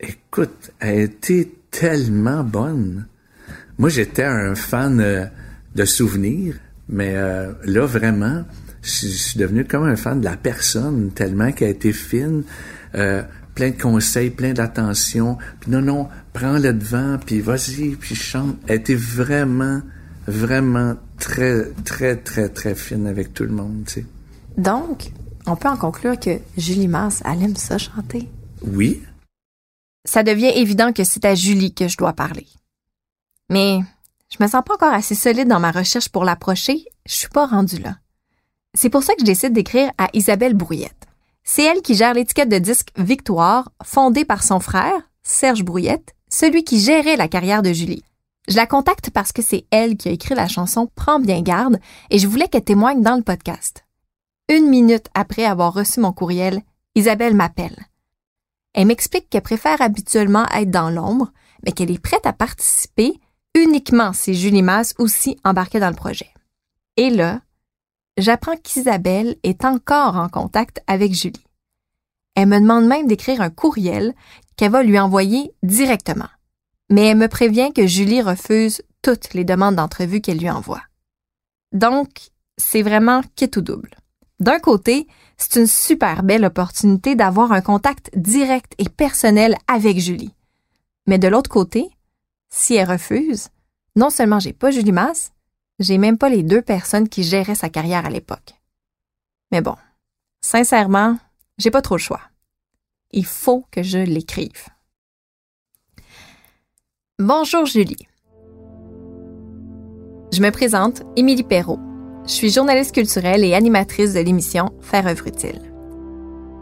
écoute, 0.00 0.70
elle 0.80 1.00
était 1.00 1.50
tellement 1.70 2.44
bonne. 2.44 3.06
Moi, 3.78 3.88
j'étais 3.88 4.24
un 4.24 4.54
fan 4.54 5.00
euh, 5.00 5.24
de 5.74 5.84
souvenirs, 5.84 6.56
mais 6.88 7.14
euh, 7.14 7.52
là, 7.64 7.86
vraiment, 7.86 8.44
je 8.82 9.06
suis 9.06 9.38
devenu 9.38 9.64
comme 9.64 9.84
un 9.84 9.96
fan 9.96 10.20
de 10.20 10.24
la 10.24 10.36
personne, 10.36 11.10
tellement 11.14 11.52
qu'elle 11.52 11.68
a 11.68 11.70
été 11.70 11.92
fine 11.92 12.42
plein 13.58 13.70
de 13.70 13.82
conseils, 13.82 14.30
plein 14.30 14.52
d'attention. 14.52 15.36
Puis 15.58 15.72
non, 15.72 15.82
non, 15.82 16.08
prends 16.32 16.58
le 16.58 16.72
devant, 16.72 17.18
puis 17.18 17.40
vas-y, 17.40 17.96
puis 17.96 18.14
chante. 18.14 18.56
Elle 18.68 18.76
était 18.76 18.94
vraiment, 18.94 19.82
vraiment 20.28 20.94
très, 21.18 21.64
très, 21.84 22.14
très, 22.14 22.48
très 22.48 22.76
fine 22.76 23.08
avec 23.08 23.34
tout 23.34 23.42
le 23.42 23.50
monde, 23.50 23.82
tu 23.86 23.94
sais. 23.94 24.06
Donc, 24.56 25.10
on 25.46 25.56
peut 25.56 25.68
en 25.68 25.76
conclure 25.76 26.20
que 26.20 26.38
Julie 26.56 26.86
Mars, 26.86 27.20
elle 27.24 27.42
aime 27.42 27.56
ça 27.56 27.78
chanter. 27.78 28.28
Oui. 28.62 29.02
Ça 30.04 30.22
devient 30.22 30.52
évident 30.54 30.92
que 30.92 31.02
c'est 31.02 31.24
à 31.24 31.34
Julie 31.34 31.74
que 31.74 31.88
je 31.88 31.96
dois 31.96 32.12
parler. 32.12 32.46
Mais 33.50 33.80
je 34.30 34.36
me 34.40 34.48
sens 34.48 34.62
pas 34.64 34.74
encore 34.74 34.94
assez 34.94 35.16
solide 35.16 35.48
dans 35.48 35.58
ma 35.58 35.72
recherche 35.72 36.10
pour 36.10 36.24
l'approcher. 36.24 36.84
Je 37.06 37.14
suis 37.14 37.28
pas 37.28 37.46
rendue 37.46 37.78
là. 37.78 37.96
C'est 38.74 38.90
pour 38.90 39.02
ça 39.02 39.14
que 39.14 39.20
je 39.20 39.26
décide 39.26 39.52
d'écrire 39.52 39.90
à 39.98 40.10
Isabelle 40.12 40.54
Brouillette. 40.54 41.07
C'est 41.50 41.62
elle 41.62 41.80
qui 41.80 41.94
gère 41.94 42.12
l'étiquette 42.12 42.50
de 42.50 42.58
disque 42.58 42.90
Victoire, 42.98 43.72
fondée 43.82 44.26
par 44.26 44.42
son 44.42 44.60
frère, 44.60 45.00
Serge 45.22 45.64
Brouillette, 45.64 46.14
celui 46.28 46.62
qui 46.62 46.78
gérait 46.78 47.16
la 47.16 47.26
carrière 47.26 47.62
de 47.62 47.72
Julie. 47.72 48.04
Je 48.48 48.56
la 48.56 48.66
contacte 48.66 49.08
parce 49.08 49.32
que 49.32 49.40
c'est 49.40 49.64
elle 49.70 49.96
qui 49.96 50.10
a 50.10 50.12
écrit 50.12 50.34
la 50.34 50.46
chanson 50.46 50.90
Prends 50.94 51.18
bien 51.18 51.40
garde 51.40 51.80
et 52.10 52.18
je 52.18 52.28
voulais 52.28 52.48
qu'elle 52.48 52.64
témoigne 52.64 53.00
dans 53.00 53.16
le 53.16 53.22
podcast. 53.22 53.86
Une 54.50 54.68
minute 54.68 55.06
après 55.14 55.46
avoir 55.46 55.72
reçu 55.72 56.00
mon 56.00 56.12
courriel, 56.12 56.60
Isabelle 56.94 57.34
m'appelle. 57.34 57.86
Elle 58.74 58.88
m'explique 58.88 59.30
qu'elle 59.30 59.40
préfère 59.40 59.80
habituellement 59.80 60.44
être 60.54 60.70
dans 60.70 60.90
l'ombre, 60.90 61.32
mais 61.64 61.72
qu'elle 61.72 61.90
est 61.90 61.98
prête 61.98 62.26
à 62.26 62.34
participer 62.34 63.18
uniquement 63.54 64.12
si 64.12 64.34
Julie 64.34 64.62
Masse 64.62 64.92
aussi 64.98 65.38
embarquait 65.44 65.80
dans 65.80 65.88
le 65.88 65.96
projet. 65.96 66.28
Et 66.98 67.08
là, 67.08 67.40
j'apprends 68.18 68.56
qu'Isabelle 68.56 69.36
est 69.42 69.64
encore 69.64 70.16
en 70.16 70.28
contact 70.28 70.82
avec 70.86 71.14
Julie. 71.14 71.44
Elle 72.34 72.48
me 72.48 72.60
demande 72.60 72.86
même 72.86 73.06
d'écrire 73.06 73.40
un 73.40 73.50
courriel 73.50 74.14
qu'elle 74.56 74.72
va 74.72 74.82
lui 74.82 74.98
envoyer 74.98 75.52
directement. 75.62 76.28
Mais 76.90 77.06
elle 77.06 77.16
me 77.16 77.28
prévient 77.28 77.72
que 77.74 77.86
Julie 77.86 78.22
refuse 78.22 78.82
toutes 79.02 79.34
les 79.34 79.44
demandes 79.44 79.76
d'entrevue 79.76 80.20
qu'elle 80.20 80.38
lui 80.38 80.50
envoie. 80.50 80.82
Donc, 81.72 82.30
c'est 82.56 82.82
vraiment 82.82 83.22
qui 83.36 83.48
tout 83.48 83.60
double. 83.60 83.90
D'un 84.40 84.58
côté, 84.58 85.06
c'est 85.36 85.60
une 85.60 85.66
super 85.66 86.22
belle 86.22 86.44
opportunité 86.44 87.14
d'avoir 87.14 87.52
un 87.52 87.60
contact 87.60 88.10
direct 88.16 88.74
et 88.78 88.88
personnel 88.88 89.56
avec 89.66 89.98
Julie. 89.98 90.34
Mais 91.06 91.18
de 91.18 91.28
l'autre 91.28 91.50
côté, 91.50 91.88
si 92.50 92.74
elle 92.74 92.90
refuse, 92.90 93.48
non 93.96 94.10
seulement 94.10 94.38
j'ai 94.38 94.52
pas 94.52 94.70
Julie 94.70 94.92
Masse, 94.92 95.32
j'ai 95.78 95.98
même 95.98 96.18
pas 96.18 96.28
les 96.28 96.42
deux 96.42 96.62
personnes 96.62 97.08
qui 97.08 97.22
géraient 97.22 97.54
sa 97.54 97.68
carrière 97.68 98.06
à 98.06 98.10
l'époque. 98.10 98.54
Mais 99.52 99.60
bon, 99.60 99.76
sincèrement, 100.40 101.18
j'ai 101.58 101.70
pas 101.70 101.82
trop 101.82 101.96
le 101.96 102.00
choix. 102.00 102.20
Il 103.10 103.24
faut 103.24 103.64
que 103.70 103.82
je 103.82 103.98
l'écrive. 103.98 104.66
Bonjour 107.18 107.64
Julie. 107.64 108.06
Je 110.32 110.42
me 110.42 110.50
présente, 110.50 111.02
Émilie 111.16 111.42
Perrault. 111.42 111.80
Je 112.26 112.32
suis 112.32 112.50
journaliste 112.50 112.94
culturelle 112.94 113.44
et 113.44 113.54
animatrice 113.54 114.12
de 114.12 114.20
l'émission 114.20 114.70
Faire 114.82 115.06
œuvre 115.06 115.26
utile. 115.26 115.72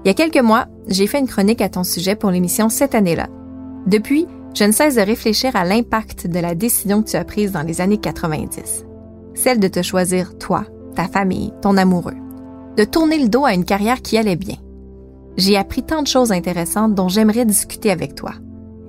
Il 0.04 0.08
y 0.08 0.10
a 0.10 0.14
quelques 0.14 0.36
mois, 0.36 0.66
j'ai 0.86 1.08
fait 1.08 1.18
une 1.18 1.26
chronique 1.26 1.60
à 1.60 1.68
ton 1.68 1.82
sujet 1.82 2.14
pour 2.14 2.30
l'émission 2.30 2.68
cette 2.68 2.94
année-là. 2.94 3.28
Depuis, 3.86 4.26
je 4.54 4.64
ne 4.64 4.72
cesse 4.72 4.94
de 4.94 5.00
réfléchir 5.00 5.56
à 5.56 5.64
l'impact 5.64 6.28
de 6.28 6.38
la 6.38 6.54
décision 6.54 7.02
que 7.02 7.10
tu 7.10 7.16
as 7.16 7.24
prise 7.24 7.50
dans 7.50 7.62
les 7.62 7.80
années 7.80 7.98
90. 7.98 8.86
Celle 9.36 9.60
de 9.60 9.68
te 9.68 9.82
choisir 9.82 10.36
toi, 10.38 10.64
ta 10.96 11.06
famille, 11.06 11.52
ton 11.62 11.76
amoureux. 11.76 12.16
De 12.76 12.82
tourner 12.82 13.18
le 13.18 13.28
dos 13.28 13.44
à 13.44 13.54
une 13.54 13.64
carrière 13.64 14.02
qui 14.02 14.18
allait 14.18 14.34
bien. 14.34 14.56
J'ai 15.36 15.56
appris 15.56 15.84
tant 15.84 16.02
de 16.02 16.08
choses 16.08 16.32
intéressantes 16.32 16.94
dont 16.94 17.08
j'aimerais 17.08 17.44
discuter 17.44 17.92
avec 17.92 18.16
toi 18.16 18.32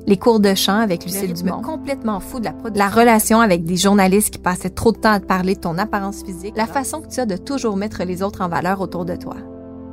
les 0.07 0.15
cours 0.15 0.39
de 0.39 0.55
chant 0.55 0.79
avec 0.79 1.03
Lucille 1.03 1.33
Dumont, 1.33 1.61
complètement 1.61 2.21
fou 2.21 2.39
de 2.39 2.45
la 2.45 2.53
la 2.73 2.89
relation 2.89 3.41
avec 3.41 3.65
des 3.65 3.75
journalistes 3.75 4.29
qui 4.29 4.39
passaient 4.39 4.69
trop 4.69 4.93
de 4.93 4.97
temps 4.97 5.11
à 5.11 5.19
te 5.19 5.25
parler 5.25 5.55
de 5.55 5.59
ton 5.59 5.77
apparence 5.77 6.23
physique, 6.23 6.55
la 6.55 6.65
façon 6.65 7.01
que 7.01 7.09
tu 7.09 7.19
as 7.19 7.25
de 7.25 7.35
toujours 7.35 7.75
mettre 7.75 8.03
les 8.03 8.23
autres 8.23 8.41
en 8.41 8.47
valeur 8.47 8.79
autour 8.79 9.03
de 9.03 9.17
toi. 9.17 9.35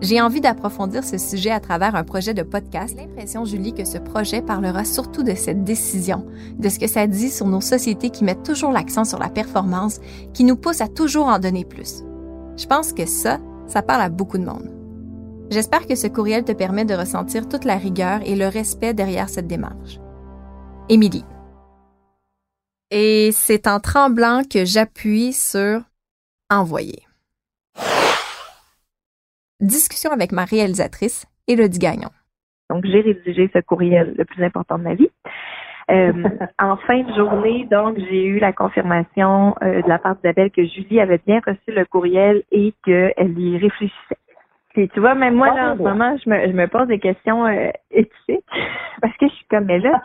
J'ai 0.05 0.21
envie 0.21 0.43
d'approfondir 0.43 1.03
ce 1.03 1.17
sujet 1.17 1.51
à 1.51 1.61
travers 1.61 1.95
un 1.95 2.05
projet 2.05 2.35
de 2.35 2.43
podcast. 2.43 2.95
L'impression, 2.95 3.47
Julie, 3.47 3.73
que 3.73 3.87
ce 3.87 3.97
projet 3.97 4.43
parlera 4.43 4.85
surtout 4.85 5.23
de 5.23 5.35
cette 5.35 5.65
décision, 5.65 6.27
de 6.59 6.69
ce 6.69 6.79
que 6.79 6.87
ça 6.87 7.07
dit 7.07 7.31
sur 7.31 7.47
nos 7.47 7.63
sociétés 7.63 8.11
qui 8.11 8.23
mettent 8.23 8.43
toujours 8.43 8.71
l'accent 8.71 9.07
sur 9.07 9.19
la 9.19 9.31
performance, 9.31 10.01
qui 10.35 10.45
nous 10.45 10.57
poussent 10.57 10.83
à 10.83 10.89
toujours 10.89 11.29
en 11.29 11.39
donner 11.39 11.65
plus. 11.65 12.03
Je 12.59 12.67
pense 12.67 12.93
que 12.93 13.07
ça, 13.07 13.41
ça 13.67 13.81
parle 13.81 14.03
à 14.03 14.11
beaucoup 14.11 14.37
de 14.37 14.45
monde. 14.45 14.71
J'espère 15.49 15.87
que 15.87 15.95
ce 15.95 16.07
courriel 16.07 16.45
te 16.45 16.53
permet 16.53 16.85
de 16.85 16.95
ressentir 16.95 17.49
toute 17.49 17.65
la 17.65 17.77
rigueur 17.77 18.21
et 18.27 18.37
le 18.37 18.49
respect 18.49 18.93
derrière 18.93 19.31
cette 19.31 19.47
démarche. 19.47 20.01
Émilie. 20.91 21.25
Et 22.91 23.31
c'est 23.33 23.67
en 23.67 23.81
tremblant 23.81 24.43
que 24.45 24.67
j'appuie 24.67 25.33
sur 25.33 25.81
Envoyer. 26.51 27.05
Discussion 29.61 30.11
avec 30.11 30.33
ma 30.33 30.45
réalisatrice, 30.45 31.27
Élodie 31.47 31.79
Gagnon. 31.79 32.11
Donc, 32.71 32.85
j'ai 32.87 33.01
rédigé 33.01 33.51
ce 33.53 33.61
courriel 33.61 34.15
le 34.19 34.25
plus 34.25 34.43
important 34.43 34.79
de 34.79 34.85
ma 34.85 34.95
vie. 34.95 35.11
Euh, 35.91 36.13
en 36.59 36.77
fin 36.79 37.03
de 37.03 37.15
journée, 37.15 37.67
donc, 37.71 37.97
j'ai 37.99 38.25
eu 38.25 38.39
la 38.39 38.53
confirmation 38.53 39.55
euh, 39.63 39.83
de 39.83 39.89
la 39.89 39.99
part 39.99 40.17
d'Isabelle 40.17 40.51
que 40.51 40.65
Julie 40.67 41.01
avait 41.01 41.21
bien 41.25 41.41
reçu 41.47 41.69
le 41.69 41.85
courriel 41.85 42.43
et 42.51 42.75
qu'elle 42.85 43.39
y 43.39 43.59
réfléchissait. 43.59 44.19
Puis 44.75 44.89
tu 44.89 44.99
vois, 44.99 45.15
même 45.15 45.35
moi, 45.35 45.55
là, 45.55 45.73
en 45.73 45.77
ce 45.77 45.83
moment, 45.83 46.17
je 46.23 46.29
me, 46.29 46.49
je 46.49 46.53
me 46.53 46.67
pose 46.67 46.89
des 46.89 46.99
questions 46.99 47.47
euh, 47.47 47.71
éthiques 47.93 48.45
parce 49.01 49.17
que 49.19 49.29
je 49.29 49.33
suis 49.33 49.47
comme, 49.49 49.67
mais 49.67 49.79
là, 49.79 50.03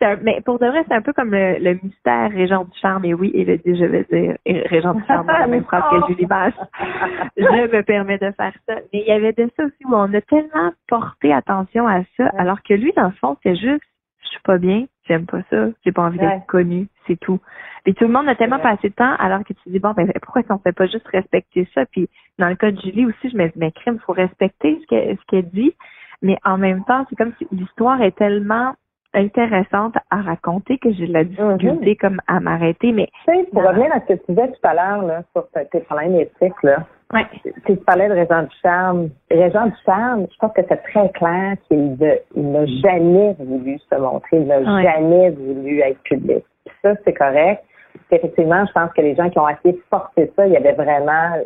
c'est, 0.00 0.04
un, 0.04 0.16
mais 0.22 0.40
pour 0.40 0.58
de 0.58 0.66
vrai, 0.66 0.84
c'est 0.88 0.94
un 0.94 1.02
peu 1.02 1.12
comme 1.12 1.30
le, 1.30 1.58
le 1.60 1.78
mystère 1.80 2.30
Régent 2.30 2.64
du 2.64 2.78
Charme. 2.80 3.04
Et 3.04 3.14
oui, 3.14 3.30
il 3.32 3.48
a 3.48 3.56
dit, 3.56 3.78
je 3.78 3.84
vais 3.84 4.04
dire 4.10 4.36
Régent 4.44 4.94
du 4.94 5.04
Charme 5.06 5.26
dans 5.26 5.38
la 5.38 5.46
même 5.46 5.64
phrase 5.64 5.84
que 5.92 6.06
Julie 6.08 6.26
Basse. 6.26 6.54
Je 7.36 7.76
me 7.76 7.82
permets 7.82 8.18
de 8.18 8.32
faire 8.32 8.52
ça. 8.66 8.74
Mais 8.92 9.00
il 9.00 9.06
y 9.06 9.12
avait 9.12 9.32
de 9.32 9.48
ça 9.56 9.64
aussi 9.64 9.84
où 9.84 9.94
on 9.94 10.12
a 10.12 10.20
tellement 10.22 10.72
porté 10.88 11.32
attention 11.32 11.86
à 11.86 12.00
ça, 12.16 12.26
alors 12.36 12.60
que 12.62 12.74
lui, 12.74 12.92
dans 12.96 13.06
le 13.06 13.12
fond, 13.20 13.36
c'est 13.44 13.54
juste, 13.54 13.82
je 14.28 14.32
suis 14.34 14.42
pas 14.42 14.58
bien, 14.58 14.84
j'aime 15.06 15.26
pas 15.26 15.40
ça, 15.50 15.66
j'ai 15.84 15.92
pas 15.92 16.02
envie 16.02 16.18
d'être 16.18 16.46
connu, 16.46 16.88
c'est 17.06 17.18
tout. 17.18 17.40
Puis 17.84 17.94
tout 17.94 18.04
le 18.04 18.12
monde 18.12 18.28
a 18.28 18.34
tellement 18.34 18.58
passé 18.58 18.90
de 18.90 18.94
temps 18.94 19.14
alors 19.18 19.42
que 19.44 19.52
tu 19.52 19.68
dis 19.70 19.78
bon 19.78 19.92
ben 19.92 20.10
pourquoi 20.22 20.42
on 20.50 20.58
fait 20.58 20.72
pas 20.72 20.86
juste 20.86 21.06
respecter 21.08 21.68
ça? 21.74 21.86
Puis 21.86 22.08
dans 22.38 22.48
le 22.48 22.54
cas 22.54 22.70
de 22.70 22.80
Julie 22.80 23.06
aussi 23.06 23.30
je 23.30 23.36
me 23.36 23.46
dis 23.46 23.54
mais 23.56 23.72
crime 23.72 23.98
faut 24.00 24.12
respecter 24.12 24.78
ce 24.82 24.86
qu'elle 24.86 25.16
ce 25.16 25.22
qu'elle 25.26 25.48
dit. 25.50 25.74
Mais 26.22 26.36
en 26.44 26.58
même 26.58 26.84
temps 26.84 27.06
c'est 27.08 27.16
comme 27.16 27.32
si 27.38 27.46
l'histoire 27.52 28.02
est 28.02 28.16
tellement 28.16 28.74
intéressante 29.14 29.96
à 30.10 30.20
raconter 30.20 30.76
que 30.78 30.92
j'ai 30.92 31.06
de 31.06 31.12
la 31.12 31.24
difficulté 31.24 31.96
comme 31.96 32.20
à 32.26 32.40
m'arrêter 32.40 32.92
mais 32.92 33.08
tu 33.24 33.32
sais 33.32 33.48
pour 33.50 33.62
revenir 33.62 33.90
à 33.94 34.00
ce 34.00 34.12
que 34.12 34.12
tu 34.12 34.32
disais 34.32 34.48
tout 34.48 34.68
à 34.68 34.74
l'heure 34.74 35.02
là 35.02 35.22
sur 35.32 35.48
tes 35.70 35.80
problèmes 35.80 36.16
éthiques 36.16 36.62
là 36.62 36.86
Ouais. 37.12 37.26
Tu 37.66 37.76
parlais 37.76 38.08
de 38.08 38.14
Régent 38.14 38.42
du 38.42 38.54
Charme. 38.62 39.08
Régent 39.30 39.66
du 39.66 39.74
Charme, 39.86 40.26
je 40.30 40.36
pense 40.38 40.52
que 40.52 40.60
c'est 40.68 40.82
très 40.82 41.08
clair 41.12 41.56
qu'il 41.66 41.96
n'a 42.36 42.66
jamais 42.66 43.34
voulu 43.38 43.78
se 43.78 43.94
montrer, 43.96 44.38
il 44.38 44.46
n'a 44.46 44.62
jamais 44.82 45.30
voulu 45.30 45.80
être 45.80 46.00
public. 46.02 46.44
ça, 46.82 46.94
c'est 47.04 47.14
correct. 47.14 47.64
Effectivement, 48.10 48.64
je 48.66 48.72
pense 48.72 48.92
que 48.92 49.00
les 49.00 49.14
gens 49.16 49.28
qui 49.30 49.38
ont 49.38 49.48
essayé 49.48 49.74
de 49.74 49.82
forcer 49.90 50.30
ça, 50.36 50.46
il 50.46 50.52
y 50.52 50.56
avait 50.56 50.72
vraiment 50.72 51.36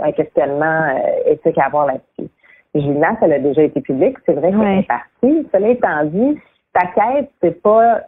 un 0.00 0.12
questionnement 0.12 0.82
euh, 0.94 1.32
éthique 1.32 1.58
à 1.58 1.66
avoir 1.66 1.86
là-dessus. 1.86 2.30
Gina, 2.74 3.16
elle 3.22 3.32
a 3.32 3.38
déjà 3.38 3.62
été 3.62 3.80
publique, 3.80 4.16
c'est 4.26 4.34
vrai 4.34 4.50
qu'elle 4.50 4.78
est 4.78 4.86
partie. 4.86 5.48
Cela 5.52 5.68
étant 5.68 6.04
dit, 6.04 6.38
ta 6.74 6.86
quête, 6.88 7.30
c'est 7.42 7.62
pas 7.62 8.02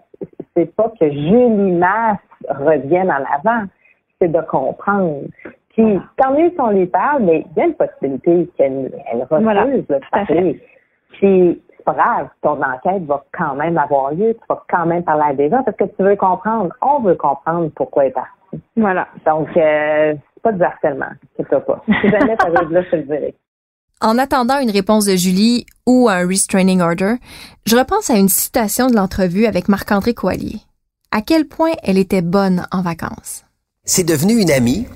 c'est 0.55 0.75
pas 0.75 0.93
que 1.01 1.11
Julie 1.11 1.73
Masse 1.73 2.19
revienne 2.49 3.11
en 3.11 3.25
avant, 3.33 3.65
c'est 4.21 4.31
de 4.31 4.41
comprendre. 4.43 5.23
Puis, 5.79 6.01
quand 6.21 6.33
même, 6.33 6.51
si 6.51 6.61
on 6.61 6.71
lui 6.71 6.87
parle, 6.87 7.23
mais 7.23 7.47
il 7.53 7.57
y 7.57 7.63
a 7.63 7.67
une 7.67 7.75
possibilité 7.75 8.51
qu'elle 8.57 8.91
elle 9.13 9.23
refuse 9.23 9.45
Voilà, 9.45 9.65
de 9.65 10.01
parler. 10.11 10.61
Puis, 11.13 11.63
c'est 11.77 11.85
pas 11.85 11.95
grave, 11.95 12.29
ton 12.43 12.61
enquête 12.61 13.05
va 13.07 13.25
quand 13.31 13.55
même 13.55 13.79
avoir 13.79 14.11
lieu, 14.11 14.35
tu 14.35 14.41
vas 14.49 14.65
quand 14.69 14.87
même 14.87 15.05
parler 15.05 15.23
à 15.29 15.35
des 15.35 15.49
gens 15.49 15.63
parce 15.63 15.77
que 15.77 15.85
tu 15.85 16.03
veux 16.03 16.17
comprendre. 16.17 16.75
On 16.83 16.99
veut 16.99 17.15
comprendre 17.15 17.71
pourquoi 17.77 18.03
elle 18.03 18.11
est 18.11 18.13
partie. 18.13 18.61
Voilà. 18.77 19.07
Donc, 19.25 19.47
euh, 19.57 20.15
c'est 20.35 20.43
pas 20.43 20.51
du 20.51 20.63
harcèlement, 20.65 21.13
c'est 21.37 21.49
pas. 21.49 21.85
Si 21.87 22.09
jamais 22.09 22.37
ça 22.41 22.49
arrive 22.49 22.73
là, 22.73 22.83
je 22.83 22.91
te 22.91 22.97
le 22.97 23.03
dirai. 23.03 23.35
En 24.01 24.19
attendant 24.19 24.59
une 24.59 24.73
réponse 24.73 25.07
de 25.07 25.15
Julie 25.15 25.65
ou 25.87 26.09
un 26.09 26.27
restraining 26.27 26.81
order, 26.81 27.15
je 27.67 27.77
repense 27.77 28.11
à 28.11 28.17
une 28.17 28.29
citation 28.29 28.89
de 28.89 28.97
l'entrevue 28.97 29.47
avec 29.47 29.69
Marc-André 29.69 30.13
Coallier. 30.13 30.59
À 31.13 31.23
quel 31.23 31.47
point 31.47 31.73
elle 31.85 31.99
était 31.99 32.23
bonne 32.23 32.67
en 32.73 32.83
vacances? 32.83 33.45
C'est 33.91 34.05
devenu 34.05 34.39
une 34.39 34.51
amie 34.51 34.87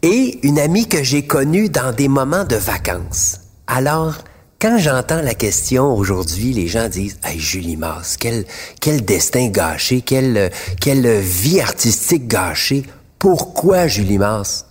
et 0.00 0.40
une 0.46 0.58
amie 0.58 0.88
que 0.88 1.02
j'ai 1.02 1.26
connue 1.26 1.68
dans 1.68 1.94
des 1.94 2.08
moments 2.08 2.44
de 2.44 2.56
vacances. 2.56 3.42
Alors, 3.66 4.16
quand 4.58 4.78
j'entends 4.78 5.20
la 5.20 5.34
question 5.34 5.94
aujourd'hui, 5.94 6.54
les 6.54 6.66
gens 6.66 6.88
disent 6.88 7.18
Hey, 7.22 7.38
Julie 7.38 7.76
Masse, 7.76 8.16
quel, 8.16 8.46
quel 8.80 9.04
destin 9.04 9.48
gâché, 9.48 10.00
quelle, 10.00 10.50
quelle 10.80 11.20
vie 11.20 11.60
artistique 11.60 12.28
gâchée. 12.28 12.84
Pourquoi 13.18 13.88
Julie 13.88 14.16
Masse? 14.16 14.64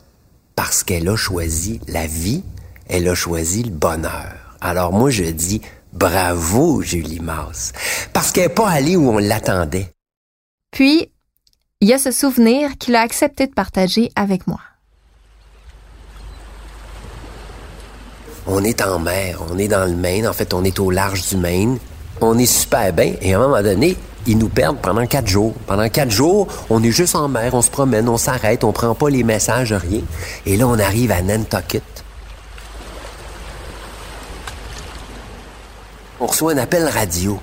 Parce 0.56 0.84
qu'elle 0.84 1.08
a 1.08 1.16
choisi 1.16 1.80
la 1.88 2.08
vie, 2.08 2.44
elle 2.88 3.08
a 3.08 3.14
choisi 3.14 3.62
le 3.62 3.70
bonheur. 3.70 4.34
Alors 4.62 4.94
moi, 4.94 5.12
je 5.12 5.26
dis 5.26 5.62
bravo, 5.94 6.82
Julie 6.82 7.20
Masse. 7.20 7.74
Parce 8.14 8.32
qu'elle 8.32 8.48
n'est 8.48 8.56
pas 8.56 8.68
allée 8.68 8.96
où 8.96 9.12
on 9.12 9.20
l'attendait. 9.20 9.92
Puis, 10.72 11.12
il 11.82 11.88
y 11.88 11.94
a 11.94 11.98
ce 11.98 12.12
souvenir 12.12 12.78
qu'il 12.78 12.94
a 12.96 13.00
accepté 13.00 13.48
de 13.48 13.54
partager 13.54 14.12
avec 14.18 14.48
moi. 14.48 14.60
On 18.48 18.64
est 18.66 18.82
en 18.82 19.00
mer, 19.00 19.40
on 19.50 19.58
est 19.58 19.70
dans 19.70 19.86
le 19.86 19.96
Maine, 19.96 20.28
en 20.28 20.34
fait, 20.34 20.54
on 20.54 20.66
est 20.66 20.78
au 20.80 20.92
large 20.92 21.30
du 21.30 21.38
Maine. 21.38 21.78
On 22.20 22.38
est 22.38 22.46
super 22.46 22.92
bien 22.92 23.14
et 23.22 23.34
à 23.34 23.38
un 23.38 23.48
moment 23.48 23.62
donné, 23.62 23.96
ils 24.28 24.38
nous 24.38 24.50
perdent 24.50 24.80
pendant 24.82 25.08
quatre 25.08 25.28
jours. 25.28 25.54
Pendant 25.68 25.88
quatre 25.88 26.12
jours, 26.12 26.50
on 26.70 26.84
est 26.84 26.92
juste 26.92 27.16
en 27.16 27.30
mer, 27.30 27.54
on 27.54 27.62
se 27.62 27.72
promène, 27.72 28.10
on 28.10 28.18
s'arrête, 28.18 28.66
on 28.66 28.74
prend 28.74 28.94
pas 28.94 29.10
les 29.10 29.24
messages, 29.24 29.72
rien. 29.72 30.02
Et 30.46 30.58
là, 30.58 30.68
on 30.68 30.78
arrive 30.78 31.12
à 31.12 31.22
Nantucket. 31.22 31.84
On 36.20 36.26
reçoit 36.26 36.52
un 36.52 36.58
appel 36.58 36.84
radio. 36.90 37.40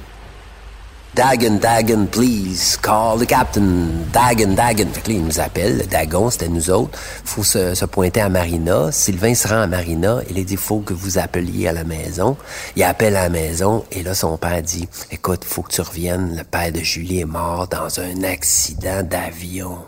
Dagon, 1.16 1.58
Dagon, 1.58 2.06
please, 2.06 2.76
call 2.76 3.16
the 3.16 3.24
captain. 3.24 4.04
Dagon, 4.12 4.54
Dagon. 4.54 4.86
Fait 4.92 5.00
que 5.00 5.08
là, 5.08 5.14
il 5.14 5.24
nous 5.24 5.40
appelle. 5.40 5.78
Le 5.78 5.86
Dagon, 5.86 6.28
c'était 6.28 6.50
nous 6.50 6.68
autres. 6.68 6.90
faut 7.24 7.42
se, 7.42 7.86
pointer 7.86 8.20
à 8.20 8.28
Marina. 8.28 8.92
Sylvain 8.92 9.34
se 9.34 9.48
rend 9.48 9.62
à 9.62 9.66
Marina. 9.66 10.20
Il 10.28 10.38
a 10.38 10.44
dit, 10.44 10.56
faut 10.56 10.80
que 10.80 10.92
vous 10.92 11.16
appeliez 11.16 11.68
à 11.68 11.72
la 11.72 11.84
maison. 11.84 12.36
Il 12.76 12.82
appelle 12.82 13.16
à 13.16 13.22
la 13.22 13.28
maison. 13.30 13.82
Et 13.92 14.02
là, 14.02 14.12
son 14.12 14.36
père 14.36 14.60
dit, 14.60 14.86
écoute, 15.10 15.44
faut 15.46 15.62
que 15.62 15.72
tu 15.72 15.80
reviennes. 15.80 16.36
Le 16.36 16.44
père 16.44 16.70
de 16.70 16.80
Julie 16.80 17.20
est 17.20 17.24
mort 17.24 17.66
dans 17.66 17.98
un 17.98 18.22
accident 18.22 19.02
d'avion. 19.02 19.78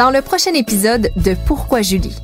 Dans 0.00 0.10
le 0.10 0.22
prochain 0.22 0.54
épisode 0.54 1.10
de 1.16 1.36
Pourquoi 1.44 1.82
Julie? 1.82 2.16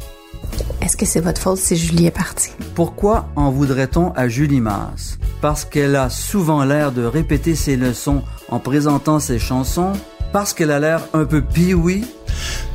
Est-ce 0.81 0.97
que 0.97 1.05
c'est 1.05 1.21
votre 1.21 1.43
faute 1.43 1.59
si 1.59 1.77
Julie 1.77 2.07
est 2.07 2.11
partie? 2.11 2.53
Pourquoi 2.75 3.29
en 3.37 3.51
voudrait-on 3.51 4.13
à 4.13 4.29
Julie 4.29 4.63
Mars? 4.63 5.19
Parce 5.43 5.67
qu'elle 5.67 5.95
a 5.95 6.09
souvent 6.09 6.65
l'air 6.65 6.91
de 6.91 7.05
répéter 7.05 7.55
ses 7.55 7.77
leçons 7.77 8.23
en 8.49 8.61
présentant 8.61 9.21
ses 9.21 9.39
chansons? 9.39 9.93
Parce 10.33 10.55
qu'elle 10.55 10.71
a 10.71 10.81
l'air 10.81 11.03
un 11.13 11.27
peu 11.27 11.43
pioui? 11.43 12.07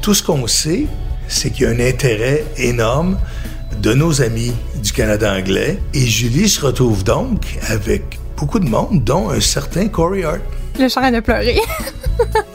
Tout 0.03 0.13
ce 0.13 0.21
qu'on 0.21 0.45
sait, 0.45 0.85
c'est 1.27 1.49
qu'il 1.49 1.63
y 1.63 1.65
a 1.65 1.71
un 1.71 1.79
intérêt 1.79 2.45
énorme 2.57 3.17
de 3.81 3.95
nos 3.95 4.21
amis 4.21 4.53
du 4.83 4.91
Canada 4.91 5.33
anglais 5.33 5.79
et 5.95 6.05
Julie 6.05 6.47
se 6.47 6.63
retrouve 6.63 7.03
donc 7.03 7.57
avec 7.69 8.19
beaucoup 8.37 8.59
de 8.59 8.69
monde, 8.69 9.03
dont 9.03 9.31
un 9.31 9.41
certain 9.41 9.87
Corey 9.87 10.23
Hart. 10.23 10.41
Le 10.79 10.87
chant 10.89 11.09
de 11.09 11.21
pleurer. 11.21 11.59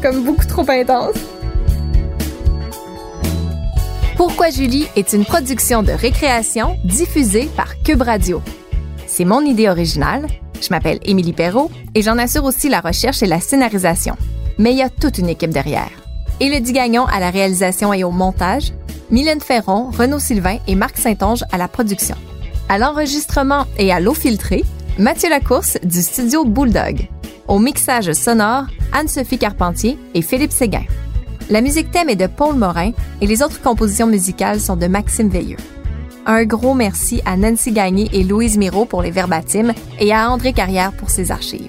comme 0.00 0.24
beaucoup 0.24 0.46
trop 0.46 0.68
intense. 0.68 1.16
Pourquoi 4.16 4.50
Julie 4.50 4.86
est 4.96 5.12
une 5.12 5.24
production 5.24 5.82
de 5.82 5.92
récréation 5.92 6.76
diffusée 6.84 7.48
par 7.56 7.80
Cube 7.82 8.02
Radio. 8.02 8.42
C'est 9.06 9.24
mon 9.24 9.40
idée 9.42 9.68
originale. 9.68 10.26
Je 10.60 10.68
m'appelle 10.70 10.98
Émilie 11.02 11.32
Perrault 11.32 11.70
et 11.94 12.02
j'en 12.02 12.18
assure 12.18 12.44
aussi 12.44 12.68
la 12.68 12.80
recherche 12.80 13.22
et 13.22 13.26
la 13.26 13.40
scénarisation. 13.40 14.16
Mais 14.58 14.72
il 14.72 14.78
y 14.78 14.82
a 14.82 14.88
toute 14.88 15.18
une 15.18 15.28
équipe 15.28 15.50
derrière. 15.50 15.90
Élodie 16.40 16.72
Gagnon 16.72 17.06
à 17.06 17.20
la 17.20 17.30
réalisation 17.30 17.92
et 17.92 18.04
au 18.04 18.10
montage, 18.10 18.72
Mylène 19.10 19.40
Ferron, 19.40 19.90
Renaud 19.90 20.18
Sylvain 20.18 20.58
et 20.66 20.74
Marc 20.74 20.96
Saint-Onge 20.96 21.44
à 21.52 21.58
la 21.58 21.68
production. 21.68 22.16
À 22.68 22.78
l'enregistrement 22.78 23.66
et 23.78 23.92
à 23.92 24.00
l'eau 24.00 24.14
filtrée, 24.14 24.64
Mathieu 24.98 25.28
Lacourse 25.28 25.78
du 25.82 26.02
studio 26.02 26.44
Bulldog. 26.44 27.08
Au 27.48 27.58
mixage 27.58 28.12
sonore, 28.12 28.64
Anne-Sophie 28.92 29.38
Carpentier 29.38 29.98
et 30.14 30.22
Philippe 30.22 30.52
Séguin. 30.52 30.84
La 31.50 31.60
musique 31.60 31.90
thème 31.90 32.08
est 32.08 32.16
de 32.16 32.26
Paul 32.26 32.56
Morin 32.56 32.92
et 33.20 33.26
les 33.26 33.42
autres 33.42 33.60
compositions 33.60 34.06
musicales 34.06 34.60
sont 34.60 34.76
de 34.76 34.86
Maxime 34.86 35.28
Veilleux. 35.28 35.58
Un 36.26 36.44
gros 36.44 36.72
merci 36.72 37.20
à 37.26 37.36
Nancy 37.36 37.72
Gagné 37.72 38.08
et 38.14 38.24
Louise 38.24 38.56
Miro 38.56 38.86
pour 38.86 39.02
les 39.02 39.10
verbatims 39.10 39.74
et 40.00 40.12
à 40.12 40.30
André 40.30 40.54
Carrière 40.54 40.92
pour 40.92 41.10
ses 41.10 41.30
archives. 41.30 41.68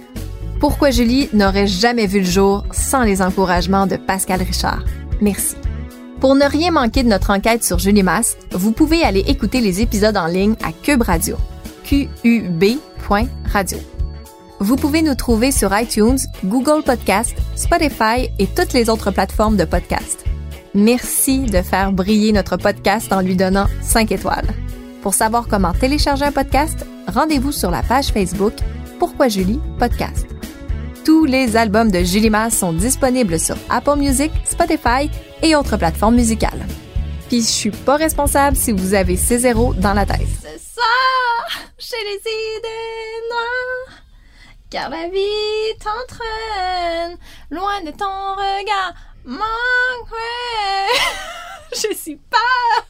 Pourquoi 0.62 0.92
Julie 0.92 1.28
n'aurait 1.34 1.68
jamais 1.68 2.08
vu 2.08 2.20
le 2.20 2.26
jour 2.26 2.64
sans 2.72 3.04
les 3.04 3.22
encouragements 3.22 3.86
de 3.86 3.98
Pascal 3.98 4.42
Richard? 4.42 4.86
Merci. 5.20 5.56
Pour 6.22 6.36
ne 6.36 6.46
rien 6.46 6.72
manquer 6.72 7.04
de 7.04 7.10
notre 7.10 7.32
enquête 7.32 7.66
sur 7.66 7.80
Julie 7.80 8.04
Masse, 8.04 8.38
vous 8.52 8.72
pouvez 8.72 9.04
aller 9.04 9.26
écouter 9.28 9.60
les 9.60 9.82
épisodes 9.82 10.16
en 10.16 10.28
ligne 10.28 10.56
à 10.64 10.72
Cube 10.72 11.02
Radio. 11.02 11.36
qub.radio. 11.84 13.78
Vous 14.60 14.76
pouvez 14.78 15.02
nous 15.02 15.16
trouver 15.16 15.52
sur 15.52 15.78
iTunes, 15.78 16.18
Google 16.44 16.84
Podcast, 16.84 17.36
Spotify 17.56 18.30
et 18.40 18.48
toutes 18.48 18.74
les 18.74 18.90
autres 18.90 19.12
plateformes 19.12 19.58
de 19.58 19.66
podcast. 19.66 20.24
Merci 20.74 21.40
de 21.44 21.62
faire 21.62 21.92
briller 21.92 22.32
notre 22.32 22.58
podcast 22.58 23.12
en 23.12 23.22
lui 23.22 23.36
donnant 23.36 23.68
5 23.82 24.12
étoiles. 24.12 24.48
Pour 25.02 25.14
savoir 25.14 25.48
comment 25.48 25.74
télécharger 25.74 26.26
un 26.26 26.32
podcast, 26.32 26.86
rendez-vous 27.08 27.52
sur 27.52 27.70
la 27.70 27.84
page 27.84 28.08
Facebook 28.08 28.54
Pourquoi 28.98 29.28
Julie 29.28 29.60
Podcast. 29.78 30.26
Tous 31.04 31.26
les 31.26 31.56
albums 31.58 31.92
de 31.92 32.00
Julie 32.00 32.30
Masse 32.30 32.58
sont 32.58 32.74
disponibles 32.74 33.40
sur 33.40 33.58
Apple 33.70 33.98
Music, 33.98 34.32
Spotify 34.46 35.10
et 35.44 35.56
autres 35.56 35.78
plateformes 35.78 36.16
musicales. 36.16 36.66
Puis 37.28 37.42
je 37.42 37.48
suis 37.48 37.72
pas 37.72 37.98
responsable 37.98 38.56
si 38.56 38.72
vous 38.72 38.94
avez 38.94 39.18
ces 39.18 39.40
zéros 39.40 39.74
dans 39.74 39.94
la 39.94 40.06
tête. 40.06 40.28
Les 42.04 42.18
idées 42.18 43.30
noires, 43.30 44.05
car 44.76 44.90
la 44.90 45.08
vie 45.08 45.78
t'entraîne 45.80 47.18
loin 47.50 47.82
de 47.82 47.92
ton 47.92 48.34
regard. 48.36 48.94
Manque, 49.24 49.40
je 51.72 51.96
suis 51.96 52.18
pas 52.18 52.38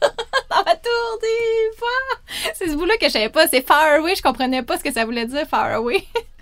dans 0.50 0.64
ma 0.64 0.74
tour 0.74 1.18
d'ivoire. 1.22 2.54
C'est 2.54 2.70
ce 2.70 2.74
bout-là 2.74 2.96
que 2.96 3.06
je 3.06 3.12
savais 3.12 3.28
pas. 3.28 3.46
C'est 3.46 3.64
far 3.64 4.00
away. 4.00 4.16
Je 4.16 4.22
comprenais 4.22 4.64
pas 4.64 4.78
ce 4.78 4.82
que 4.82 4.92
ça 4.92 5.04
voulait 5.04 5.26
dire 5.26 5.46
far 5.46 5.74
away. 5.74 6.04